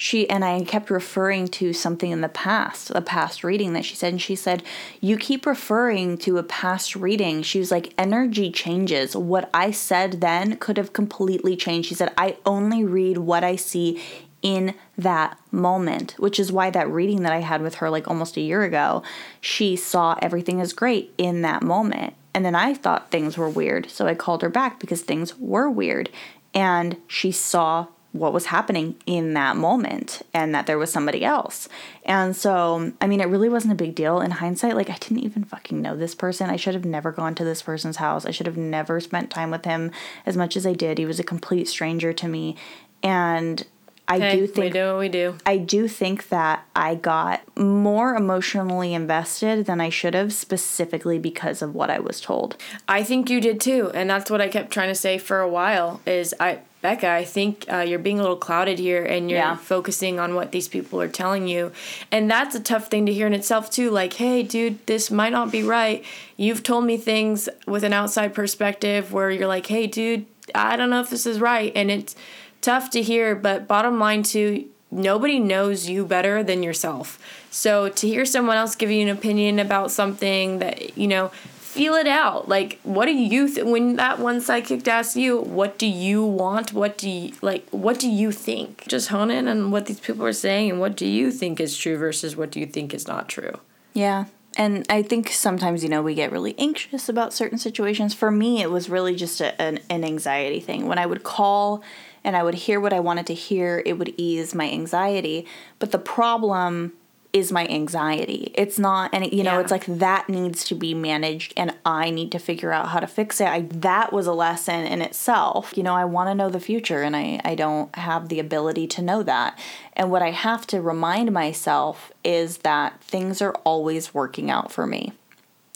[0.00, 3.94] she and I kept referring to something in the past, a past reading that she
[3.94, 4.62] said, and she said,
[4.98, 7.42] You keep referring to a past reading.
[7.42, 9.14] She was like, Energy changes.
[9.14, 11.90] What I said then could have completely changed.
[11.90, 14.02] She said, I only read what I see
[14.40, 18.38] in that moment, which is why that reading that I had with her like almost
[18.38, 19.02] a year ago,
[19.42, 22.14] she saw everything as great in that moment.
[22.32, 23.90] And then I thought things were weird.
[23.90, 26.08] So I called her back because things were weird.
[26.54, 31.68] And she saw what was happening in that moment and that there was somebody else.
[32.04, 34.74] And so, I mean, it really wasn't a big deal in hindsight.
[34.74, 36.50] Like, I didn't even fucking know this person.
[36.50, 38.26] I should have never gone to this person's house.
[38.26, 39.92] I should have never spent time with him
[40.26, 40.98] as much as I did.
[40.98, 42.56] He was a complete stranger to me.
[43.02, 43.64] And
[44.08, 45.36] I do think we do what we do.
[45.46, 51.62] I do think that I got more emotionally invested than I should have specifically because
[51.62, 52.56] of what I was told.
[52.88, 55.48] I think you did too, and that's what I kept trying to say for a
[55.48, 59.38] while is I Becca, I think uh, you're being a little clouded here and you're
[59.38, 59.56] yeah.
[59.56, 61.72] focusing on what these people are telling you.
[62.10, 63.90] And that's a tough thing to hear in itself, too.
[63.90, 66.02] Like, hey, dude, this might not be right.
[66.38, 70.24] You've told me things with an outside perspective where you're like, hey, dude,
[70.54, 71.70] I don't know if this is right.
[71.76, 72.16] And it's
[72.62, 77.18] tough to hear, but bottom line, too, nobody knows you better than yourself.
[77.50, 81.30] So to hear someone else give you an opinion about something that, you know,
[81.70, 82.48] feel it out.
[82.48, 86.72] Like, what do you th- when that one psychic asks you, what do you want?
[86.72, 87.68] What do you like?
[87.70, 88.84] What do you think?
[88.88, 91.78] Just hone in on what these people are saying and what do you think is
[91.78, 93.60] true versus what do you think is not true.
[93.94, 94.24] Yeah.
[94.56, 98.14] And I think sometimes, you know, we get really anxious about certain situations.
[98.14, 100.86] For me, it was really just a, an, an anxiety thing.
[100.86, 101.84] When I would call
[102.24, 105.46] and I would hear what I wanted to hear, it would ease my anxiety.
[105.78, 106.94] But the problem
[107.32, 108.52] is my anxiety.
[108.54, 109.60] It's not and you know, yeah.
[109.60, 113.06] it's like that needs to be managed and I need to figure out how to
[113.06, 113.46] fix it.
[113.46, 115.72] I that was a lesson in itself.
[115.76, 118.86] You know, I want to know the future and I I don't have the ability
[118.88, 119.58] to know that.
[119.92, 124.86] And what I have to remind myself is that things are always working out for
[124.86, 125.12] me.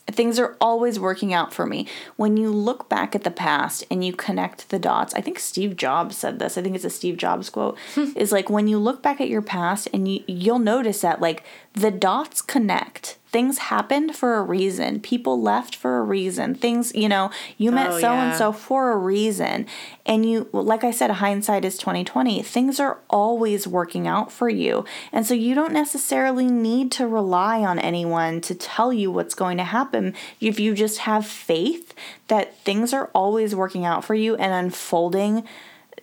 [0.07, 1.87] Things are always working out for me.
[2.17, 5.77] When you look back at the past and you connect the dots, I think Steve
[5.77, 6.59] Jobs said this.
[6.59, 7.79] I think it's a Steve Jobs quote.
[8.15, 11.43] is like when you look back at your past and you you'll notice that like
[11.73, 15.01] the dots connect things happened for a reason.
[15.01, 16.55] People left for a reason.
[16.55, 19.67] Things, you know, you met so and so for a reason.
[20.07, 22.45] And you like I said hindsight is 2020.
[22.45, 24.85] Things are always working out for you.
[25.11, 29.57] And so you don't necessarily need to rely on anyone to tell you what's going
[29.57, 30.15] to happen.
[30.41, 31.93] If you just have faith
[32.29, 35.43] that things are always working out for you and unfolding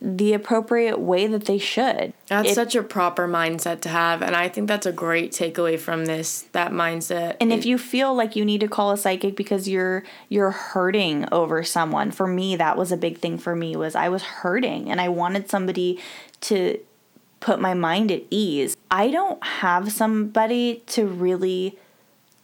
[0.04, 2.12] the appropriate way that they should.
[2.26, 4.20] That's it, such a proper mindset to have.
[4.20, 7.36] And I think that's a great takeaway from this, that mindset.
[7.40, 10.50] And it, if you feel like you need to call a psychic because you're you're
[10.50, 14.22] hurting over someone, for me that was a big thing for me was I was
[14.22, 16.00] hurting and I wanted somebody
[16.42, 16.80] to
[17.38, 18.76] put my mind at ease.
[18.90, 21.78] I don't have somebody to really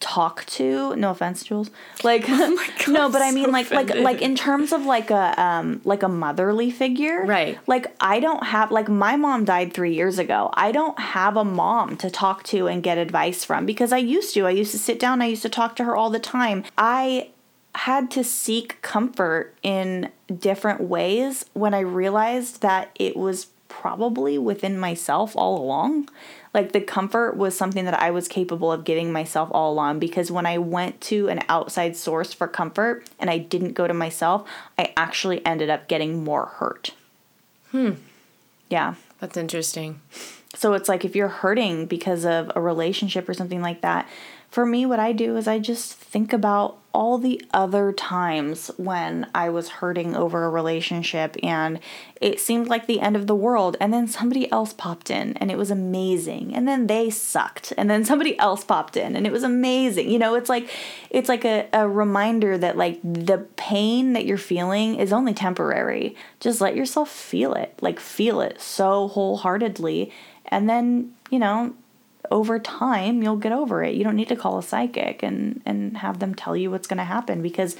[0.00, 1.70] talk to no offense jules
[2.04, 3.96] like oh God, no but i mean so like offended.
[3.96, 7.58] like like in terms of like a um like a motherly figure right.
[7.66, 10.50] like i don't have like my mom died three years ago.
[10.54, 14.34] I don't have a mom to talk to and get advice from because i used
[14.34, 14.46] to.
[14.46, 15.22] I used to sit down.
[15.22, 16.64] I used to talk to her all the time.
[16.76, 17.30] I
[17.74, 24.78] had to seek comfort in different ways when i realized that it was probably within
[24.78, 26.08] myself all along
[26.54, 30.30] like the comfort was something that I was capable of giving myself all along because
[30.30, 34.48] when I went to an outside source for comfort and I didn't go to myself,
[34.78, 36.92] I actually ended up getting more hurt.
[37.70, 37.92] Hmm.
[38.68, 38.94] Yeah.
[39.20, 40.00] That's interesting.
[40.54, 44.08] So it's like if you're hurting because of a relationship or something like that,
[44.50, 49.30] for me, what I do is I just think about all the other times when
[49.34, 51.78] I was hurting over a relationship and
[52.20, 55.50] it seemed like the end of the world, and then somebody else popped in and
[55.50, 59.32] it was amazing, and then they sucked, and then somebody else popped in and it
[59.32, 60.10] was amazing.
[60.10, 60.70] You know, it's like
[61.10, 66.16] it's like a, a reminder that like the pain that you're feeling is only temporary.
[66.40, 70.10] Just let yourself feel it, like feel it so wholeheartedly,
[70.46, 71.74] and then you know
[72.30, 73.94] over time you'll get over it.
[73.94, 76.98] You don't need to call a psychic and and have them tell you what's going
[76.98, 77.76] to happen because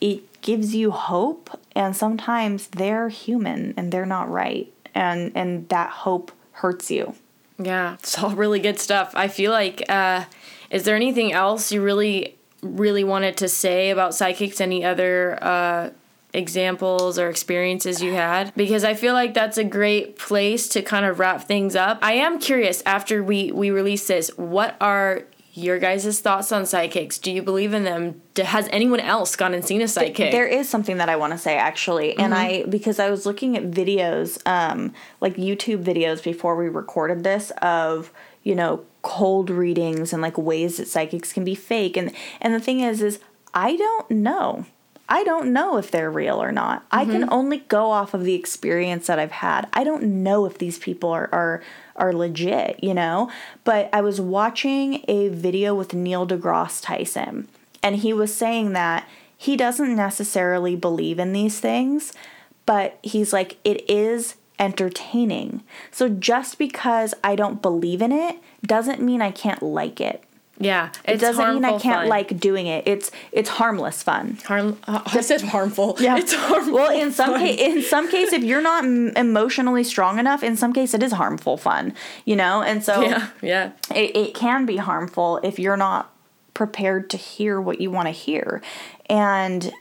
[0.00, 5.90] it gives you hope and sometimes they're human and they're not right and and that
[5.90, 7.14] hope hurts you.
[7.58, 9.12] Yeah, it's all really good stuff.
[9.14, 10.24] I feel like uh
[10.70, 14.60] is there anything else you really really wanted to say about psychics?
[14.60, 15.90] Any other uh,
[16.36, 18.54] examples or experiences you had?
[18.54, 21.98] Because I feel like that's a great place to kind of wrap things up.
[22.02, 25.24] I am curious after we we release this, what are
[25.56, 27.18] your guys' thoughts on psychics?
[27.18, 28.20] Do you believe in them?
[28.36, 30.30] Has anyone else gone and seen a psychic?
[30.30, 32.66] There is something that I want to say actually, and mm-hmm.
[32.66, 37.50] I because I was looking at videos, um, like YouTube videos before we recorded this
[37.62, 38.12] of
[38.42, 42.12] you know cold readings and like ways that psychics can be fake, and
[42.42, 43.18] and the thing is, is
[43.54, 44.66] I don't know.
[45.08, 46.82] I don't know if they're real or not.
[46.84, 46.98] Mm-hmm.
[46.98, 47.32] I can mm-hmm.
[47.32, 49.68] only go off of the experience that I've had.
[49.72, 51.62] I don't know if these people are, are
[51.96, 53.30] are legit, you know?
[53.64, 57.48] But I was watching a video with Neil deGrasse Tyson,
[57.82, 62.12] and he was saying that he doesn't necessarily believe in these things,
[62.64, 65.62] but he's like, it is entertaining.
[65.90, 70.24] So just because I don't believe in it doesn't mean I can't like it.
[70.58, 72.08] Yeah, it doesn't mean I can't fun.
[72.08, 72.84] like doing it.
[72.86, 74.38] It's it's harmless fun.
[74.44, 74.78] Harm.
[74.86, 75.96] Uh, I said harmful.
[76.00, 76.74] Yeah, it's harmful.
[76.74, 80.72] Well, in some case, in some case, if you're not emotionally strong enough, in some
[80.72, 81.94] case, it is harmful fun.
[82.24, 86.10] You know, and so yeah, yeah, it, it can be harmful if you're not
[86.54, 88.62] prepared to hear what you want to hear,
[89.06, 89.72] and.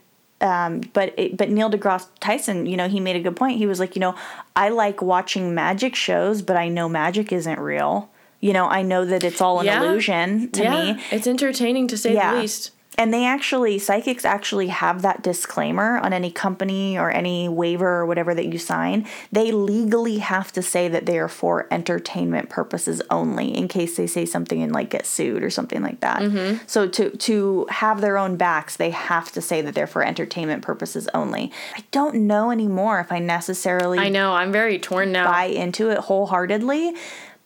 [0.42, 3.58] Um, but it, but Neil deGrasse Tyson, you know, he made a good point.
[3.58, 4.16] He was like, you know,
[4.54, 8.12] I like watching magic shows, but I know magic isn't real
[8.46, 9.82] you know, I know that it's all an yeah.
[9.82, 10.94] illusion to yeah.
[10.94, 11.04] me.
[11.10, 12.36] It's entertaining to say yeah.
[12.36, 12.70] the least.
[12.96, 18.06] And they actually, psychics actually have that disclaimer on any company or any waiver or
[18.06, 19.08] whatever that you sign.
[19.32, 24.06] They legally have to say that they are for entertainment purposes only, in case they
[24.06, 26.22] say something and like get sued or something like that.
[26.22, 26.64] Mm-hmm.
[26.68, 30.62] So to to have their own backs, they have to say that they're for entertainment
[30.62, 31.52] purposes only.
[31.76, 33.98] I don't know anymore if I necessarily.
[33.98, 35.26] I know I'm very torn now.
[35.26, 36.94] Buy into it wholeheartedly,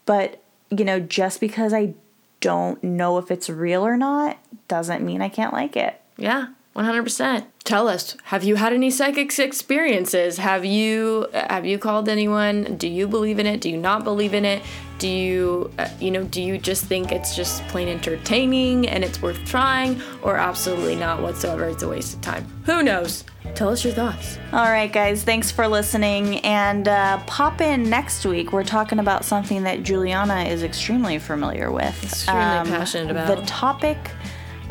[0.05, 1.93] but you know, just because I
[2.41, 5.99] don't know if it's real or not doesn't mean I can't like it.
[6.17, 7.45] Yeah, 100%.
[7.63, 10.37] Tell us, have you had any psychic experiences?
[10.37, 12.77] Have you have you called anyone?
[12.77, 13.61] Do you believe in it?
[13.61, 14.63] Do you not believe in it?
[14.97, 19.21] Do you uh, you know, do you just think it's just plain entertaining and it's
[19.21, 21.65] worth trying or absolutely not whatsoever?
[21.65, 22.47] It's a waste of time.
[22.65, 23.23] Who knows?
[23.55, 24.37] Tell us your thoughts.
[24.51, 26.39] All right, guys, thanks for listening.
[26.39, 28.51] And uh, pop in next week.
[28.51, 33.37] We're talking about something that Julianna is extremely familiar with, extremely um, passionate about.
[33.37, 33.97] The topic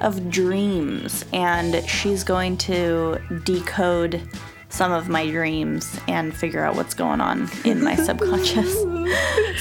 [0.01, 1.25] of dreams.
[1.33, 4.23] And she's going to decode
[4.71, 8.75] some of my dreams and figure out what's going on in my subconscious.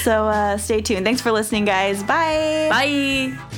[0.04, 1.06] So uh, stay tuned.
[1.06, 2.04] Thanks for listening, guys.
[2.04, 2.68] Bye.
[2.70, 3.58] Bye.